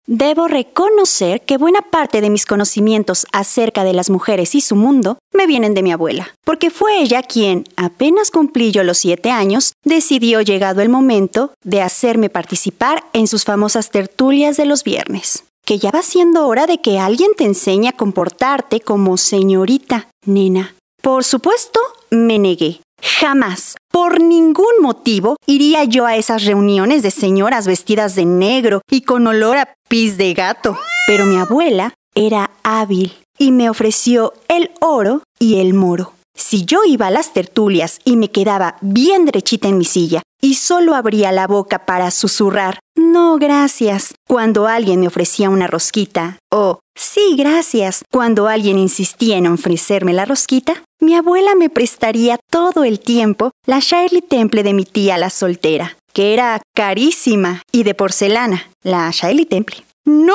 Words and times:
Debo 0.06 0.48
reconocer 0.48 1.42
que 1.42 1.58
buena 1.58 1.82
parte 1.82 2.22
de 2.22 2.30
mis 2.30 2.46
conocimientos 2.46 3.26
acerca 3.30 3.84
de 3.84 3.92
las 3.92 4.08
mujeres 4.08 4.54
y 4.54 4.62
su 4.62 4.74
mundo 4.74 5.18
me 5.34 5.46
vienen 5.46 5.74
de 5.74 5.82
mi 5.82 5.92
abuela, 5.92 6.34
porque 6.44 6.70
fue 6.70 7.02
ella 7.02 7.22
quien, 7.22 7.64
apenas 7.76 8.30
cumplí 8.30 8.72
yo 8.72 8.84
los 8.84 8.96
siete 8.96 9.30
años, 9.30 9.74
decidió 9.84 10.40
llegado 10.40 10.80
el 10.80 10.88
momento 10.88 11.52
de 11.62 11.82
hacerme 11.82 12.30
participar 12.30 13.04
en 13.12 13.26
sus 13.26 13.44
famosas 13.44 13.90
tertulias 13.90 14.56
de 14.56 14.64
los 14.64 14.82
viernes 14.82 15.44
que 15.68 15.78
ya 15.78 15.90
va 15.90 16.00
siendo 16.00 16.46
hora 16.46 16.66
de 16.66 16.78
que 16.78 16.98
alguien 16.98 17.32
te 17.36 17.44
enseñe 17.44 17.88
a 17.88 17.92
comportarte 17.92 18.80
como 18.80 19.18
señorita, 19.18 20.08
nena. 20.24 20.74
Por 21.02 21.24
supuesto, 21.24 21.78
me 22.08 22.38
negué. 22.38 22.80
Jamás, 23.02 23.76
por 23.92 24.18
ningún 24.18 24.80
motivo, 24.80 25.36
iría 25.46 25.84
yo 25.84 26.06
a 26.06 26.16
esas 26.16 26.46
reuniones 26.46 27.02
de 27.02 27.10
señoras 27.10 27.66
vestidas 27.66 28.14
de 28.14 28.24
negro 28.24 28.80
y 28.90 29.02
con 29.02 29.26
olor 29.26 29.58
a 29.58 29.74
pis 29.90 30.16
de 30.16 30.32
gato. 30.32 30.78
Pero 31.06 31.26
mi 31.26 31.36
abuela 31.36 31.92
era 32.14 32.50
hábil 32.62 33.12
y 33.38 33.52
me 33.52 33.68
ofreció 33.68 34.32
el 34.48 34.70
oro 34.80 35.22
y 35.38 35.60
el 35.60 35.74
moro. 35.74 36.14
Si 36.38 36.64
yo 36.64 36.84
iba 36.86 37.08
a 37.08 37.10
las 37.10 37.32
tertulias 37.32 37.98
y 38.04 38.16
me 38.16 38.30
quedaba 38.30 38.76
bien 38.80 39.24
derechita 39.24 39.66
en 39.66 39.76
mi 39.76 39.84
silla 39.84 40.22
y 40.40 40.54
solo 40.54 40.94
abría 40.94 41.32
la 41.32 41.48
boca 41.48 41.84
para 41.84 42.12
susurrar, 42.12 42.78
no, 42.94 43.38
gracias, 43.38 44.14
cuando 44.26 44.68
alguien 44.68 45.00
me 45.00 45.08
ofrecía 45.08 45.50
una 45.50 45.66
rosquita, 45.66 46.38
o 46.52 46.78
sí, 46.96 47.34
gracias, 47.36 48.04
cuando 48.12 48.46
alguien 48.46 48.78
insistía 48.78 49.36
en 49.36 49.48
ofrecerme 49.48 50.12
la 50.12 50.26
rosquita, 50.26 50.84
mi 51.00 51.16
abuela 51.16 51.56
me 51.56 51.70
prestaría 51.70 52.38
todo 52.50 52.84
el 52.84 53.00
tiempo 53.00 53.50
la 53.66 53.80
Shirley 53.80 54.22
Temple 54.22 54.62
de 54.62 54.74
mi 54.74 54.84
tía 54.84 55.18
la 55.18 55.30
soltera, 55.30 55.96
que 56.12 56.34
era 56.34 56.62
carísima 56.72 57.62
y 57.72 57.82
de 57.82 57.94
porcelana, 57.94 58.70
la 58.84 59.10
Shirley 59.10 59.44
Temple. 59.44 59.82
No, 60.04 60.34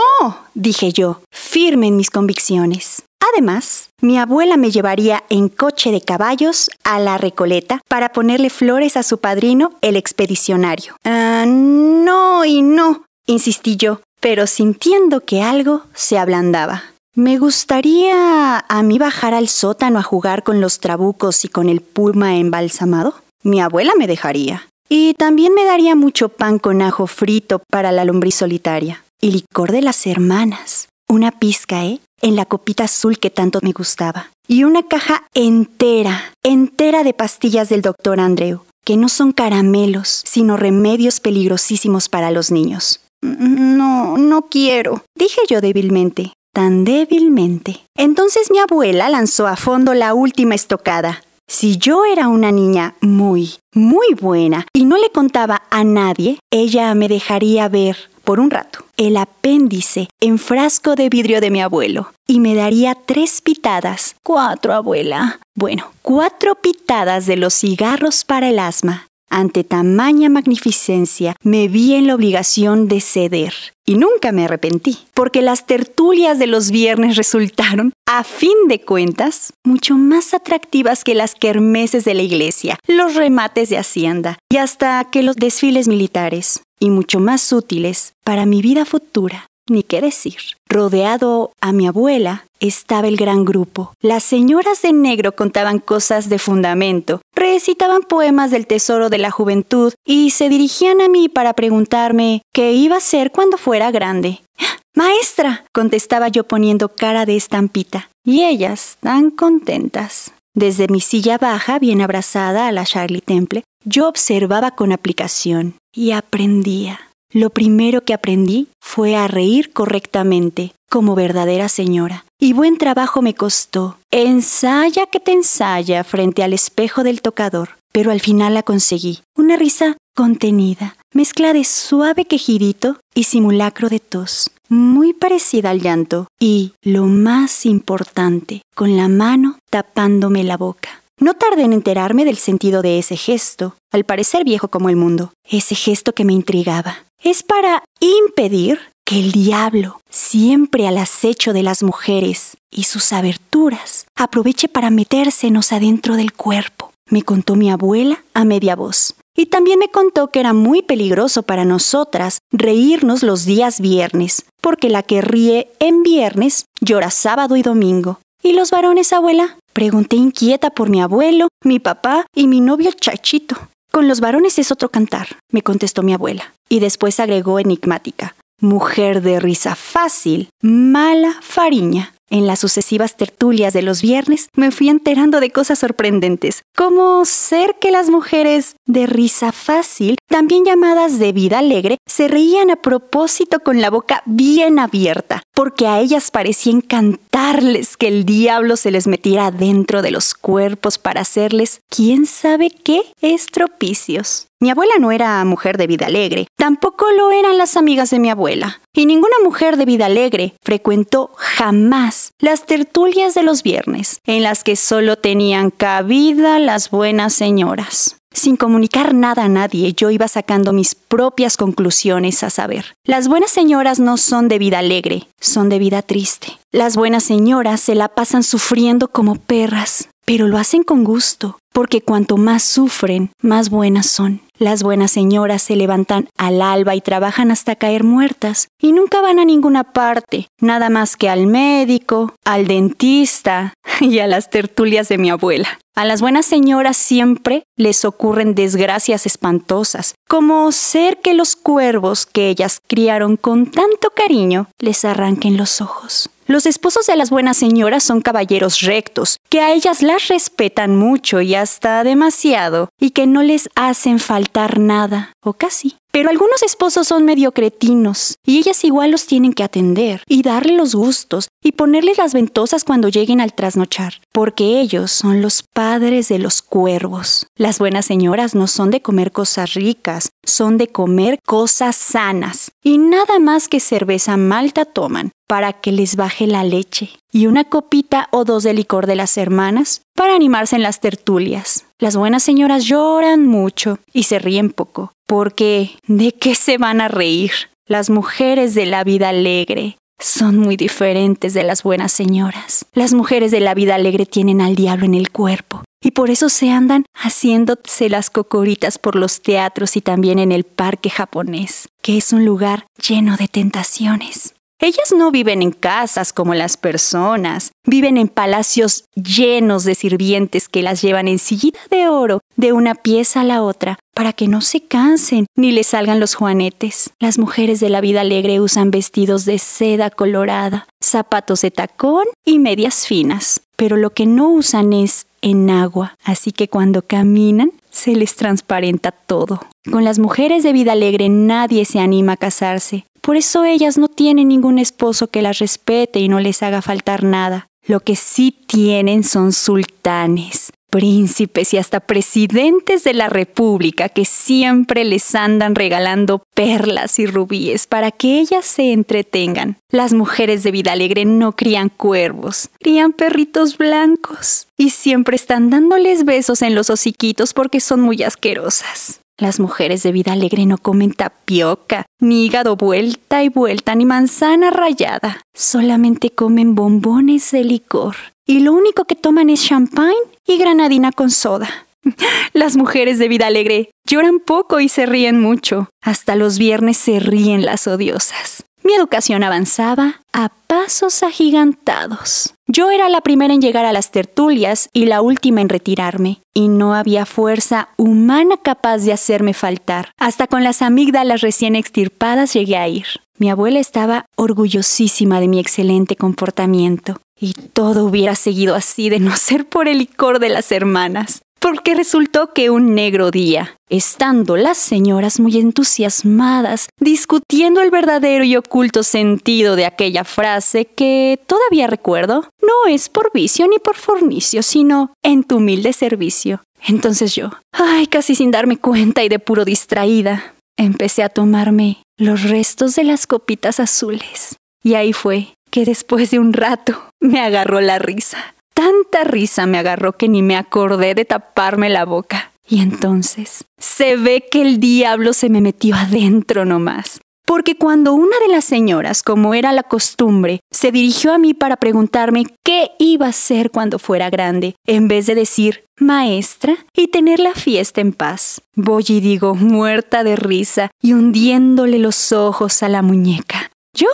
dije 0.53 0.91
yo, 0.91 1.21
firme 1.31 1.87
en 1.87 1.95
mis 1.95 2.09
convicciones. 2.09 3.03
Además, 3.31 3.89
mi 4.01 4.19
abuela 4.19 4.57
me 4.57 4.71
llevaría 4.71 5.23
en 5.29 5.47
coche 5.47 5.91
de 5.91 6.01
caballos 6.01 6.69
a 6.83 6.99
la 6.99 7.17
Recoleta 7.17 7.81
para 7.87 8.11
ponerle 8.11 8.49
flores 8.49 8.97
a 8.97 9.03
su 9.03 9.19
padrino, 9.19 9.73
el 9.81 9.95
expedicionario. 9.95 10.95
Ah, 11.05 11.45
no 11.47 12.43
y 12.43 12.61
no, 12.61 13.05
insistí 13.25 13.77
yo, 13.77 14.01
pero 14.19 14.45
sintiendo 14.45 15.21
que 15.21 15.41
algo 15.41 15.83
se 15.93 16.17
ablandaba. 16.17 16.83
Me 17.15 17.37
gustaría 17.37 18.59
a 18.59 18.83
mí 18.83 18.97
bajar 18.97 19.33
al 19.33 19.47
sótano 19.47 19.99
a 19.99 20.03
jugar 20.03 20.43
con 20.43 20.59
los 20.59 20.79
trabucos 20.79 21.45
y 21.45 21.47
con 21.47 21.69
el 21.69 21.79
pulma 21.81 22.37
embalsamado. 22.37 23.15
Mi 23.43 23.61
abuela 23.61 23.93
me 23.97 24.07
dejaría. 24.07 24.67
Y 24.89 25.13
también 25.13 25.53
me 25.53 25.63
daría 25.63 25.95
mucho 25.95 26.29
pan 26.29 26.59
con 26.59 26.81
ajo 26.81 27.07
frito 27.07 27.61
para 27.69 27.91
la 27.91 28.03
lombriz 28.03 28.35
solitaria. 28.35 29.03
Y 29.21 29.31
licor 29.31 29.71
de 29.71 29.81
las 29.81 30.07
hermanas. 30.07 30.89
Una 31.07 31.31
pizca, 31.31 31.85
¿eh? 31.85 31.99
En 32.23 32.35
la 32.35 32.45
copita 32.45 32.85
azul 32.85 33.19
que 33.19 33.29
tanto 33.29 33.59
me 33.61 33.73
gustaba. 33.73 34.31
Y 34.47 34.63
una 34.63 34.83
caja 34.83 35.27
entera, 35.35 36.33
entera 36.41 37.03
de 37.03 37.13
pastillas 37.13 37.69
del 37.69 37.83
doctor 37.83 38.19
Andreu, 38.19 38.61
que 38.83 38.97
no 38.97 39.09
son 39.09 39.33
caramelos, 39.33 40.23
sino 40.25 40.57
remedios 40.57 41.19
peligrosísimos 41.19 42.09
para 42.09 42.31
los 42.31 42.49
niños. 42.49 43.01
No, 43.21 44.17
no 44.17 44.43
quiero, 44.43 45.03
dije 45.17 45.41
yo 45.47 45.61
débilmente, 45.61 46.33
tan 46.53 46.83
débilmente. 46.83 47.85
Entonces 47.95 48.49
mi 48.51 48.59
abuela 48.59 49.09
lanzó 49.09 49.45
a 49.47 49.55
fondo 49.55 49.93
la 49.93 50.13
última 50.13 50.55
estocada. 50.55 51.23
Si 51.47 51.77
yo 51.77 52.05
era 52.05 52.29
una 52.29 52.51
niña 52.51 52.95
muy, 53.01 53.55
muy 53.73 54.13
buena 54.19 54.65
y 54.73 54.85
no 54.85 54.97
le 54.97 55.11
contaba 55.11 55.63
a 55.69 55.83
nadie, 55.83 56.39
ella 56.51 56.95
me 56.95 57.09
dejaría 57.09 57.67
ver 57.67 58.12
por 58.23 58.39
un 58.39 58.49
rato 58.49 58.85
el 58.97 59.17
apéndice 59.17 60.07
en 60.19 60.37
frasco 60.37 60.95
de 60.95 61.09
vidrio 61.09 61.41
de 61.41 61.51
mi 61.51 61.61
abuelo 61.61 62.11
y 62.27 62.39
me 62.39 62.55
daría 62.55 62.95
tres 62.95 63.41
pitadas. 63.41 64.15
Cuatro, 64.23 64.73
abuela. 64.73 65.39
Bueno, 65.55 65.91
cuatro 66.01 66.55
pitadas 66.55 67.25
de 67.25 67.37
los 67.37 67.53
cigarros 67.53 68.23
para 68.23 68.49
el 68.49 68.59
asma. 68.59 69.07
Ante 69.29 69.63
tamaña 69.63 70.29
magnificencia, 70.29 71.35
me 71.41 71.67
vi 71.67 71.95
en 71.95 72.05
la 72.05 72.13
obligación 72.13 72.87
de 72.87 73.01
ceder. 73.01 73.53
Y 73.83 73.95
nunca 73.95 74.31
me 74.31 74.45
arrepentí, 74.45 74.99
porque 75.15 75.41
las 75.41 75.65
tertulias 75.65 76.37
de 76.37 76.47
los 76.47 76.69
viernes 76.69 77.17
resultaron, 77.17 77.93
a 78.05 78.23
fin 78.23 78.55
de 78.67 78.79
cuentas, 78.79 79.51
mucho 79.63 79.95
más 79.95 80.35
atractivas 80.35 81.03
que 81.03 81.15
las 81.15 81.33
kermeses 81.33 82.05
de 82.05 82.13
la 82.13 82.21
iglesia, 82.21 82.77
los 82.87 83.15
remates 83.15 83.69
de 83.69 83.79
hacienda 83.79 84.37
y 84.49 84.57
hasta 84.57 85.03
que 85.11 85.23
los 85.23 85.35
desfiles 85.35 85.87
militares 85.87 86.61
y 86.83 86.89
mucho 86.89 87.21
más 87.21 87.53
útiles 87.53 88.13
para 88.25 88.45
mi 88.45 88.61
vida 88.61 88.83
futura. 88.83 89.47
Ni 89.69 89.83
qué 89.83 90.01
decir. 90.01 90.35
Rodeado 90.67 91.53
a 91.61 91.71
mi 91.71 91.87
abuela 91.87 92.45
estaba 92.59 93.07
el 93.07 93.15
gran 93.15 93.45
grupo. 93.45 93.93
Las 94.01 94.23
señoras 94.23 94.81
de 94.81 94.91
negro 94.91 95.33
contaban 95.33 95.79
cosas 95.79 96.27
de 96.27 96.39
fundamento, 96.39 97.21
recitaban 97.33 98.01
poemas 98.01 98.51
del 98.51 98.67
tesoro 98.67 99.09
de 99.09 99.17
la 99.17 99.31
juventud 99.31 99.93
y 100.05 100.31
se 100.31 100.49
dirigían 100.49 100.99
a 100.99 101.07
mí 101.07 101.29
para 101.29 101.53
preguntarme 101.53 102.41
qué 102.53 102.73
iba 102.73 102.97
a 102.97 103.01
ser 103.01 103.31
cuando 103.31 103.57
fuera 103.57 103.89
grande. 103.91 104.41
Maestra, 104.93 105.63
contestaba 105.73 106.27
yo 106.27 106.43
poniendo 106.43 106.89
cara 106.89 107.25
de 107.25 107.37
estampita, 107.37 108.09
y 108.25 108.43
ellas 108.43 108.97
tan 108.99 109.31
contentas. 109.31 110.33
Desde 110.53 110.87
mi 110.87 111.01
silla 111.01 111.37
baja, 111.37 111.79
bien 111.79 112.01
abrazada 112.01 112.67
a 112.67 112.71
la 112.71 112.85
Charlie 112.85 113.21
Temple, 113.21 113.63
yo 113.85 114.07
observaba 114.07 114.71
con 114.71 114.91
aplicación 114.91 115.75
y 115.93 116.11
aprendía. 116.11 116.99
Lo 117.31 117.49
primero 117.49 118.05
que 118.05 118.13
aprendí 118.13 118.67
fue 118.79 119.15
a 119.15 119.27
reír 119.27 119.73
correctamente, 119.73 120.73
como 120.89 121.15
verdadera 121.15 121.67
señora. 121.67 122.25
Y 122.39 122.53
buen 122.53 122.77
trabajo 122.77 123.21
me 123.21 123.33
costó. 123.33 123.97
Ensaya 124.11 125.07
que 125.07 125.19
te 125.19 125.31
ensaya 125.31 126.03
frente 126.03 126.43
al 126.43 126.53
espejo 126.53 127.03
del 127.03 127.21
tocador. 127.21 127.69
Pero 127.91 128.11
al 128.11 128.21
final 128.21 128.53
la 128.55 128.63
conseguí. 128.63 129.19
Una 129.35 129.55
risa 129.55 129.97
contenida, 130.15 130.95
mezcla 131.13 131.53
de 131.53 131.63
suave 131.63 132.25
quejidito 132.25 132.97
y 133.15 133.23
simulacro 133.23 133.89
de 133.89 133.99
tos, 133.99 134.51
muy 134.67 135.13
parecida 135.13 135.71
al 135.71 135.81
llanto. 135.81 136.27
Y, 136.39 136.73
lo 136.83 137.05
más 137.05 137.65
importante, 137.65 138.61
con 138.75 138.97
la 138.97 139.07
mano 139.07 139.57
tapándome 139.69 140.43
la 140.43 140.57
boca. 140.57 141.02
No 141.23 141.35
tardé 141.35 141.61
en 141.61 141.71
enterarme 141.71 142.25
del 142.25 142.35
sentido 142.35 142.81
de 142.81 142.99
ese 142.99 143.15
gesto, 143.15 143.77
al 143.93 144.03
parecer 144.03 144.43
viejo 144.43 144.67
como 144.67 144.89
el 144.89 144.97
mundo, 144.97 145.31
ese 145.49 145.73
gesto 145.73 146.11
que 146.11 146.25
me 146.25 146.33
intrigaba. 146.33 146.97
Es 147.23 147.43
para 147.43 147.85
impedir 148.01 148.81
que 149.05 149.21
el 149.21 149.31
diablo, 149.31 150.01
siempre 150.09 150.85
al 150.85 150.97
acecho 150.97 151.53
de 151.53 151.63
las 151.63 151.81
mujeres 151.81 152.57
y 152.69 152.83
sus 152.83 153.13
aberturas, 153.13 154.05
aproveche 154.17 154.67
para 154.67 154.89
metérsenos 154.89 155.71
adentro 155.71 156.17
del 156.17 156.33
cuerpo. 156.33 156.91
Me 157.09 157.21
contó 157.21 157.55
mi 157.55 157.71
abuela 157.71 158.21
a 158.33 158.43
media 158.43 158.75
voz. 158.75 159.15
Y 159.33 159.45
también 159.45 159.79
me 159.79 159.87
contó 159.87 160.27
que 160.27 160.41
era 160.41 160.51
muy 160.51 160.81
peligroso 160.81 161.43
para 161.43 161.63
nosotras 161.63 162.39
reírnos 162.51 163.23
los 163.23 163.45
días 163.45 163.79
viernes, 163.79 164.43
porque 164.59 164.89
la 164.89 165.03
que 165.03 165.21
ríe 165.21 165.71
en 165.79 166.03
viernes 166.03 166.65
llora 166.81 167.11
sábado 167.11 167.55
y 167.55 167.61
domingo. 167.61 168.19
¿Y 168.43 168.51
los 168.51 168.71
varones, 168.71 169.13
abuela? 169.13 169.57
Pregunté 169.73 170.17
inquieta 170.17 170.69
por 170.69 170.89
mi 170.89 171.01
abuelo, 171.01 171.47
mi 171.65 171.79
papá 171.79 172.27
y 172.35 172.45
mi 172.45 172.61
novio 172.61 172.91
Chachito. 172.91 173.55
Con 173.91 174.07
los 174.07 174.19
varones 174.19 174.59
es 174.59 174.71
otro 174.71 174.89
cantar, 174.89 175.39
me 175.51 175.63
contestó 175.63 176.03
mi 176.03 176.13
abuela, 176.13 176.53
y 176.69 176.79
después 176.79 177.19
agregó 177.19 177.57
enigmática. 177.57 178.35
Mujer 178.61 179.23
de 179.23 179.39
risa 179.39 179.75
fácil, 179.75 180.49
mala 180.61 181.39
fariña. 181.41 182.13
En 182.29 182.47
las 182.47 182.59
sucesivas 182.59 183.17
tertulias 183.17 183.73
de 183.73 183.81
los 183.81 184.01
viernes 184.01 184.47
me 184.55 184.71
fui 184.71 184.89
enterando 184.89 185.39
de 185.39 185.51
cosas 185.51 185.79
sorprendentes, 185.79 186.61
como 186.75 187.25
ser 187.25 187.75
que 187.79 187.91
las 187.91 188.09
mujeres 188.09 188.75
de 188.87 189.05
risa 189.05 189.51
fácil, 189.51 190.15
también 190.27 190.65
llamadas 190.65 191.19
de 191.19 191.31
vida 191.31 191.59
alegre, 191.59 191.97
se 192.07 192.27
reían 192.27 192.71
a 192.71 192.77
propósito 192.77 193.59
con 193.59 193.81
la 193.81 193.89
boca 193.89 194.23
bien 194.25 194.79
abierta, 194.79 195.43
porque 195.53 195.87
a 195.87 195.99
ellas 195.99 196.31
parecía 196.31 196.73
encantarles 196.73 197.97
que 197.97 198.07
el 198.07 198.25
diablo 198.25 198.77
se 198.77 198.91
les 198.91 199.07
metiera 199.07 199.51
dentro 199.51 200.01
de 200.01 200.11
los 200.11 200.33
cuerpos 200.33 200.97
para 200.97 201.21
hacerles 201.21 201.81
quién 201.89 202.25
sabe 202.25 202.69
qué 202.69 203.01
estropicios. 203.21 204.47
Mi 204.59 204.69
abuela 204.69 204.93
no 204.97 205.11
era 205.11 205.43
mujer 205.43 205.77
de 205.77 205.87
vida 205.87 206.05
alegre, 206.05 206.47
tampoco 206.55 207.11
lo 207.11 207.31
eran 207.31 207.57
las 207.57 207.75
amigas 207.75 208.09
de 208.11 208.19
mi 208.19 208.29
abuela. 208.29 208.79
Y 208.93 209.05
ninguna 209.05 209.35
mujer 209.43 209.75
de 209.75 209.83
vida 209.83 210.05
alegre 210.05 210.53
frecuentó 210.61 211.31
jamás 211.35 212.31
las 212.39 212.65
tertulias 212.65 213.33
de 213.33 213.43
los 213.43 213.61
viernes, 213.61 214.21
en 214.25 214.41
las 214.41 214.63
que 214.63 214.77
solo 214.77 215.17
tenían 215.17 215.69
cabida 215.69 216.59
las 216.59 216.91
buenas 216.91 217.33
señoras. 217.33 218.17
Sin 218.33 218.57
comunicar 218.57 219.13
nada 219.13 219.43
a 219.43 219.47
nadie, 219.47 219.93
yo 219.93 220.09
iba 220.09 220.27
sacando 220.27 220.73
mis 220.73 220.95
propias 220.95 221.55
conclusiones 221.55 222.43
a 222.43 222.49
saber. 222.49 222.95
Las 223.05 223.27
buenas 223.27 223.51
señoras 223.51 223.99
no 223.99 224.17
son 224.17 224.47
de 224.47 224.57
vida 224.57 224.79
alegre, 224.79 225.27
son 225.39 225.69
de 225.69 225.79
vida 225.79 226.01
triste. 226.01 226.57
Las 226.71 226.97
buenas 226.97 227.23
señoras 227.23 227.79
se 227.79 227.93
la 227.93 228.09
pasan 228.09 228.43
sufriendo 228.43 229.07
como 229.07 229.35
perras, 229.35 230.09
pero 230.25 230.47
lo 230.47 230.57
hacen 230.57 230.83
con 230.83 231.03
gusto, 231.03 231.59
porque 231.71 232.01
cuanto 232.01 232.37
más 232.37 232.63
sufren, 232.63 233.31
más 233.39 233.69
buenas 233.69 234.07
son. 234.07 234.41
Las 234.57 234.83
buenas 234.83 235.11
señoras 235.11 235.61
se 235.61 235.75
levantan 235.75 236.29
al 236.37 236.61
alba 236.61 236.95
y 236.95 237.01
trabajan 237.01 237.51
hasta 237.51 237.75
caer 237.75 238.03
muertas, 238.03 238.67
y 238.79 238.93
nunca 238.93 239.19
van 239.21 239.39
a 239.39 239.45
ninguna 239.45 239.83
parte, 239.83 240.47
nada 240.59 240.89
más 240.89 241.17
que 241.17 241.29
al 241.29 241.47
médico, 241.47 242.33
al 242.45 242.67
dentista 242.67 243.73
y 244.01 244.19
a 244.19 244.27
las 244.27 244.49
tertulias 244.49 245.09
de 245.09 245.17
mi 245.17 245.29
abuela. 245.29 245.79
A 245.95 246.05
las 246.05 246.21
buenas 246.21 246.45
señoras 246.45 246.97
siempre 246.97 247.63
les 247.77 248.03
ocurren 248.03 248.55
desgracias 248.55 249.25
espantosas, 249.25 250.15
como 250.27 250.71
ser 250.71 251.17
que 251.17 251.33
los 251.33 251.55
cuervos 251.55 252.25
que 252.25 252.49
ellas 252.49 252.81
criaron 252.87 253.37
con 253.37 253.67
tanto 253.67 254.09
cariño 254.09 254.67
les 254.79 255.05
arranquen 255.05 255.55
los 255.55 255.81
ojos. 255.81 256.29
Los 256.45 256.65
esposos 256.65 257.05
de 257.05 257.15
las 257.15 257.29
buenas 257.29 257.57
señoras 257.57 258.03
son 258.03 258.21
caballeros 258.21 258.81
rectos, 258.81 259.37
que 259.49 259.61
a 259.61 259.71
ellas 259.71 260.01
las 260.01 260.27
respetan 260.27 260.97
mucho 260.97 261.39
y 261.41 261.55
hasta 261.55 262.03
demasiado, 262.03 262.89
y 262.99 263.11
que 263.11 263.27
no 263.27 263.43
les 263.43 263.69
hacen 263.75 264.19
faltar 264.19 264.79
nada, 264.79 265.33
o 265.41 265.53
casi. 265.53 265.95
Pero 266.13 266.29
algunos 266.29 266.61
esposos 266.61 267.07
son 267.07 267.25
medio 267.25 267.53
cretinos, 267.53 268.35
y 268.45 268.59
ellas 268.59 268.83
igual 268.83 269.09
los 269.09 269.25
tienen 269.25 269.51
que 269.51 269.63
atender, 269.63 270.21
y 270.27 270.43
darle 270.43 270.73
los 270.75 270.93
gustos, 270.93 271.47
y 271.63 271.71
ponerles 271.71 272.19
las 272.19 272.35
ventosas 272.35 272.83
cuando 272.83 273.09
lleguen 273.09 273.41
al 273.41 273.55
trasnochar, 273.55 274.21
porque 274.31 274.79
ellos 274.79 275.11
son 275.11 275.41
los 275.41 275.63
padres 275.63 276.29
de 276.29 276.37
los 276.37 276.61
cuervos. 276.61 277.47
Las 277.57 277.79
buenas 277.79 278.05
señoras 278.05 278.53
no 278.53 278.67
son 278.67 278.91
de 278.91 279.01
comer 279.01 279.31
cosas 279.31 279.73
ricas, 279.73 280.29
son 280.43 280.77
de 280.77 280.87
comer 280.87 281.39
cosas 281.47 281.95
sanas, 281.95 282.73
y 282.83 282.99
nada 282.99 283.39
más 283.39 283.67
que 283.67 283.79
cerveza 283.79 284.37
malta 284.37 284.85
toman, 284.85 285.31
para 285.47 285.73
que 285.73 285.91
les 285.91 286.15
baje 286.15 286.45
la 286.45 286.63
leche, 286.63 287.09
y 287.31 287.47
una 287.47 287.63
copita 287.63 288.27
o 288.29 288.45
dos 288.45 288.61
de 288.61 288.75
licor 288.75 289.07
de 289.07 289.15
las 289.15 289.35
hermanas 289.37 290.03
para 290.13 290.35
animarse 290.35 290.75
en 290.75 290.83
las 290.83 290.99
tertulias. 290.99 291.85
Las 291.97 292.15
buenas 292.15 292.43
señoras 292.43 292.85
lloran 292.85 293.47
mucho 293.47 293.97
y 294.13 294.23
se 294.23 294.37
ríen 294.37 294.69
poco, 294.69 295.12
porque 295.25 295.97
¿de 296.07 296.33
qué 296.33 296.55
se 296.55 296.77
van 296.77 297.01
a 297.01 297.07
reír? 297.07 297.51
Las 297.87 298.09
mujeres 298.09 298.75
de 298.75 298.85
la 298.85 299.03
vida 299.03 299.29
alegre 299.29 299.97
son 300.19 300.57
muy 300.57 300.77
diferentes 300.77 301.53
de 301.53 301.63
las 301.63 301.83
buenas 301.83 302.11
señoras. 302.11 302.85
Las 302.93 303.13
mujeres 303.13 303.51
de 303.51 303.59
la 303.59 303.73
vida 303.73 303.95
alegre 303.95 304.25
tienen 304.25 304.61
al 304.61 304.75
diablo 304.75 305.05
en 305.05 305.15
el 305.15 305.31
cuerpo 305.31 305.83
y 306.03 306.11
por 306.11 306.29
eso 306.29 306.49
se 306.49 306.69
andan 306.69 307.05
haciéndose 307.13 308.09
las 308.09 308.29
cocoritas 308.29 308.97
por 308.97 309.15
los 309.15 309.41
teatros 309.41 309.95
y 309.95 310.01
también 310.01 310.39
en 310.39 310.51
el 310.51 310.63
parque 310.65 311.09
japonés, 311.09 311.87
que 312.01 312.17
es 312.17 312.33
un 312.33 312.45
lugar 312.45 312.85
lleno 313.01 313.37
de 313.37 313.47
tentaciones. 313.47 314.53
Ellas 314.83 315.13
no 315.17 315.31
viven 315.31 315.61
en 315.61 315.71
casas 315.71 316.33
como 316.33 316.53
las 316.55 316.75
personas, 316.75 317.71
viven 317.85 318.17
en 318.17 318.27
palacios 318.27 319.05
llenos 319.15 319.85
de 319.85 319.95
sirvientes 319.95 320.67
que 320.67 320.81
las 320.81 321.01
llevan 321.01 321.29
en 321.29 321.39
sillita 321.39 321.79
de 321.89 322.09
oro 322.09 322.41
de 322.57 322.73
una 322.73 322.93
pieza 322.93 323.39
a 323.39 323.43
la 323.45 323.63
otra 323.63 323.97
para 324.13 324.33
que 324.33 324.49
no 324.49 324.59
se 324.59 324.81
cansen 324.81 325.45
ni 325.55 325.71
les 325.71 325.87
salgan 325.87 326.19
los 326.19 326.35
juanetes. 326.35 327.11
Las 327.21 327.39
mujeres 327.39 327.79
de 327.79 327.87
la 327.87 328.01
vida 328.01 328.19
alegre 328.19 328.59
usan 328.59 328.91
vestidos 328.91 329.45
de 329.45 329.57
seda 329.57 330.09
colorada, 330.09 330.85
zapatos 331.01 331.61
de 331.61 331.71
tacón 331.71 332.25
y 332.43 332.59
medias 332.59 333.07
finas, 333.07 333.61
pero 333.77 333.95
lo 333.95 334.09
que 334.09 334.25
no 334.25 334.49
usan 334.49 334.91
es 334.91 335.27
en 335.41 335.69
agua, 335.69 336.17
así 336.25 336.51
que 336.51 336.67
cuando 336.67 337.03
caminan 337.03 337.71
se 337.89 338.17
les 338.17 338.35
transparenta 338.35 339.11
todo. 339.11 339.61
Con 339.89 340.03
las 340.03 340.19
mujeres 340.19 340.61
de 340.61 340.73
vida 340.73 340.91
alegre 340.91 341.29
nadie 341.29 341.85
se 341.85 342.01
anima 342.01 342.33
a 342.33 342.37
casarse, 342.37 343.05
por 343.23 343.37
eso 343.37 343.63
ellas 343.63 343.97
no 343.97 344.09
tienen 344.09 344.49
ningún 344.49 344.79
esposo 344.79 345.27
que 345.27 345.41
las 345.41 345.59
respete 345.59 346.19
y 346.19 346.27
no 346.27 346.41
les 346.41 346.61
haga 346.61 346.81
faltar 346.81 347.23
nada. 347.23 347.69
Lo 347.87 348.01
que 348.01 348.17
sí 348.17 348.53
tienen 348.67 349.23
son 349.23 349.53
sultanes, 349.53 350.73
príncipes 350.89 351.73
y 351.73 351.77
hasta 351.77 352.01
presidentes 352.01 353.05
de 353.05 353.13
la 353.13 353.29
República 353.29 354.09
que 354.09 354.25
siempre 354.25 355.05
les 355.05 355.35
andan 355.35 355.73
regalando 355.73 356.43
perlas 356.53 357.17
y 357.17 357.25
rubíes 357.25 357.87
para 357.87 358.11
que 358.11 358.41
ellas 358.41 358.65
se 358.65 358.91
entretengan. 358.91 359.77
Las 359.89 360.11
mujeres 360.11 360.63
de 360.63 360.71
vida 360.71 360.91
alegre 360.91 361.23
no 361.23 361.53
crían 361.53 361.87
cuervos, 361.87 362.71
crían 362.81 363.13
perritos 363.13 363.77
blancos 363.77 364.67
y 364.77 364.89
siempre 364.89 365.37
están 365.37 365.69
dándoles 365.69 366.25
besos 366.25 366.61
en 366.61 366.75
los 366.75 366.89
hociquitos 366.89 367.53
porque 367.53 367.79
son 367.79 368.01
muy 368.01 368.21
asquerosas. 368.21 369.22
Las 369.43 369.59
mujeres 369.59 370.03
de 370.03 370.13
vida 370.13 370.31
alegre 370.31 370.65
no 370.65 370.77
comen 370.77 371.11
tapioca, 371.11 372.05
ni 372.21 372.45
hígado 372.45 372.77
vuelta 372.77 373.43
y 373.43 373.49
vuelta, 373.49 373.93
ni 373.93 374.05
manzana 374.05 374.71
rayada. 374.71 375.41
Solamente 375.53 376.29
comen 376.29 376.75
bombones 376.75 377.51
de 377.51 377.65
licor. 377.65 378.15
Y 378.45 378.61
lo 378.61 378.71
único 378.71 379.03
que 379.03 379.17
toman 379.17 379.49
es 379.49 379.61
champagne 379.61 380.15
y 380.47 380.57
granadina 380.57 381.11
con 381.11 381.29
soda. 381.29 381.69
Las 382.53 382.77
mujeres 382.77 383.19
de 383.19 383.27
vida 383.27 383.47
alegre 383.47 383.91
lloran 384.05 384.39
poco 384.39 384.79
y 384.79 384.87
se 384.87 385.05
ríen 385.05 385.41
mucho. 385.41 385.89
Hasta 386.01 386.37
los 386.37 386.57
viernes 386.57 386.95
se 386.95 387.19
ríen 387.19 387.65
las 387.65 387.85
odiosas. 387.85 388.63
Mi 388.83 388.93
educación 388.95 389.43
avanzaba 389.43 390.21
a 390.33 390.49
pasos 390.67 391.23
agigantados. 391.23 392.53
Yo 392.67 392.91
era 392.91 393.07
la 393.07 393.21
primera 393.21 393.53
en 393.53 393.61
llegar 393.61 393.85
a 393.85 393.93
las 393.93 394.11
tertulias 394.11 394.89
y 394.91 395.05
la 395.05 395.21
última 395.21 395.61
en 395.61 395.69
retirarme, 395.69 396.41
y 396.53 396.67
no 396.67 396.93
había 396.93 397.25
fuerza 397.25 397.89
humana 397.95 398.57
capaz 398.61 398.97
de 398.99 399.13
hacerme 399.13 399.53
faltar. 399.53 400.11
Hasta 400.17 400.47
con 400.47 400.65
las 400.65 400.81
amígdalas 400.81 401.39
recién 401.39 401.77
extirpadas 401.77 402.53
llegué 402.53 402.75
a 402.75 402.87
ir. 402.89 403.05
Mi 403.37 403.49
abuela 403.49 403.79
estaba 403.79 404.25
orgullosísima 404.35 405.39
de 405.39 405.47
mi 405.47 405.59
excelente 405.59 406.17
comportamiento, 406.17 407.21
y 407.39 407.53
todo 407.53 408.03
hubiera 408.03 408.35
seguido 408.35 408.75
así 408.75 409.09
de 409.09 409.19
no 409.19 409.37
ser 409.37 409.65
por 409.65 409.87
el 409.87 409.99
licor 409.99 410.39
de 410.39 410.49
las 410.49 410.71
hermanas 410.73 411.41
porque 411.63 411.95
resultó 411.95 412.51
que 412.51 412.69
un 412.69 412.93
negro 412.93 413.31
día, 413.31 413.77
estando 413.87 414.57
las 414.57 414.77
señoras 414.77 415.39
muy 415.39 415.57
entusiasmadas, 415.57 416.89
discutiendo 416.99 417.79
el 417.79 417.89
verdadero 417.89 418.43
y 418.43 418.57
oculto 418.57 419.01
sentido 419.01 419.77
de 419.77 419.85
aquella 419.85 420.25
frase 420.25 420.83
que 420.83 421.39
todavía 421.47 421.87
recuerdo, 421.87 422.49
no 422.61 422.91
es 422.93 423.07
por 423.07 423.31
vicio 423.33 423.65
ni 423.69 423.79
por 423.79 423.95
fornicio, 423.95 424.61
sino 424.61 425.13
en 425.23 425.45
tu 425.45 425.55
humilde 425.55 425.93
servicio. 425.93 426.61
Entonces 426.85 427.33
yo, 427.33 427.51
ay, 427.71 428.07
casi 428.07 428.35
sin 428.35 428.51
darme 428.51 428.75
cuenta 428.75 429.23
y 429.23 429.29
de 429.29 429.39
puro 429.39 429.63
distraída, 429.63 430.55
empecé 430.75 431.23
a 431.23 431.29
tomarme 431.29 432.03
los 432.17 432.43
restos 432.43 432.95
de 432.95 433.05
las 433.05 433.25
copitas 433.25 433.79
azules. 433.79 434.57
Y 434.83 434.95
ahí 434.95 435.13
fue 435.13 435.53
que 435.71 435.85
después 435.85 436.29
de 436.29 436.39
un 436.39 436.51
rato 436.51 437.01
me 437.21 437.39
agarró 437.39 437.79
la 437.79 437.99
risa. 437.99 438.53
Tanta 438.73 439.23
risa 439.23 439.65
me 439.65 439.77
agarró 439.77 440.13
que 440.13 440.27
ni 440.29 440.41
me 440.41 440.55
acordé 440.55 441.13
de 441.15 441.25
taparme 441.25 441.89
la 441.89 442.05
boca. 442.05 442.51
Y 442.67 442.81
entonces 442.81 443.65
se 443.77 444.15
ve 444.15 444.45
que 444.49 444.61
el 444.61 444.79
diablo 444.79 445.33
se 445.33 445.49
me 445.49 445.61
metió 445.61 445.95
adentro 445.95 446.65
nomás. 446.65 447.19
porque 447.45 447.75
cuando 447.77 448.13
una 448.13 448.39
de 448.39 448.47
las 448.47 448.63
señoras, 448.65 449.21
como 449.21 449.53
era 449.53 449.71
la 449.73 449.83
costumbre, 449.83 450.59
se 450.71 450.91
dirigió 450.91 451.33
a 451.33 451.37
mí 451.37 451.53
para 451.53 451.75
preguntarme 451.75 452.45
qué 452.63 452.91
iba 452.97 453.27
a 453.27 453.29
hacer 453.29 453.69
cuando 453.69 453.99
fuera 453.99 454.31
grande, 454.31 454.75
en 454.87 455.07
vez 455.07 455.27
de 455.27 455.35
decir 455.35 455.85
maestra 455.99 456.77
y 456.95 457.09
tener 457.09 457.39
la 457.39 457.53
fiesta 457.53 458.01
en 458.01 458.11
paz. 458.11 458.61
Voy 458.75 459.05
y 459.07 459.19
digo, 459.19 459.53
muerta 459.53 460.23
de 460.23 460.35
risa 460.35 460.89
y 460.99 461.13
hundiéndole 461.13 461.99
los 461.99 462.31
ojos 462.31 462.81
a 462.81 462.89
la 462.89 463.03
muñeca. 463.03 463.69
¿Yo? 463.93 464.07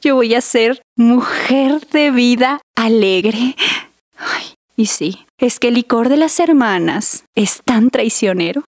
Yo 0.00 0.14
voy 0.14 0.34
a 0.34 0.40
ser 0.40 0.82
mujer 0.96 1.86
de 1.88 2.12
vida 2.12 2.60
alegre. 2.76 3.56
Ay, 4.16 4.54
y 4.76 4.86
sí, 4.86 5.26
es 5.38 5.58
que 5.58 5.68
el 5.68 5.74
licor 5.74 6.08
de 6.08 6.16
las 6.16 6.38
hermanas 6.38 7.24
es 7.34 7.62
tan 7.64 7.90
traicionero. 7.90 8.62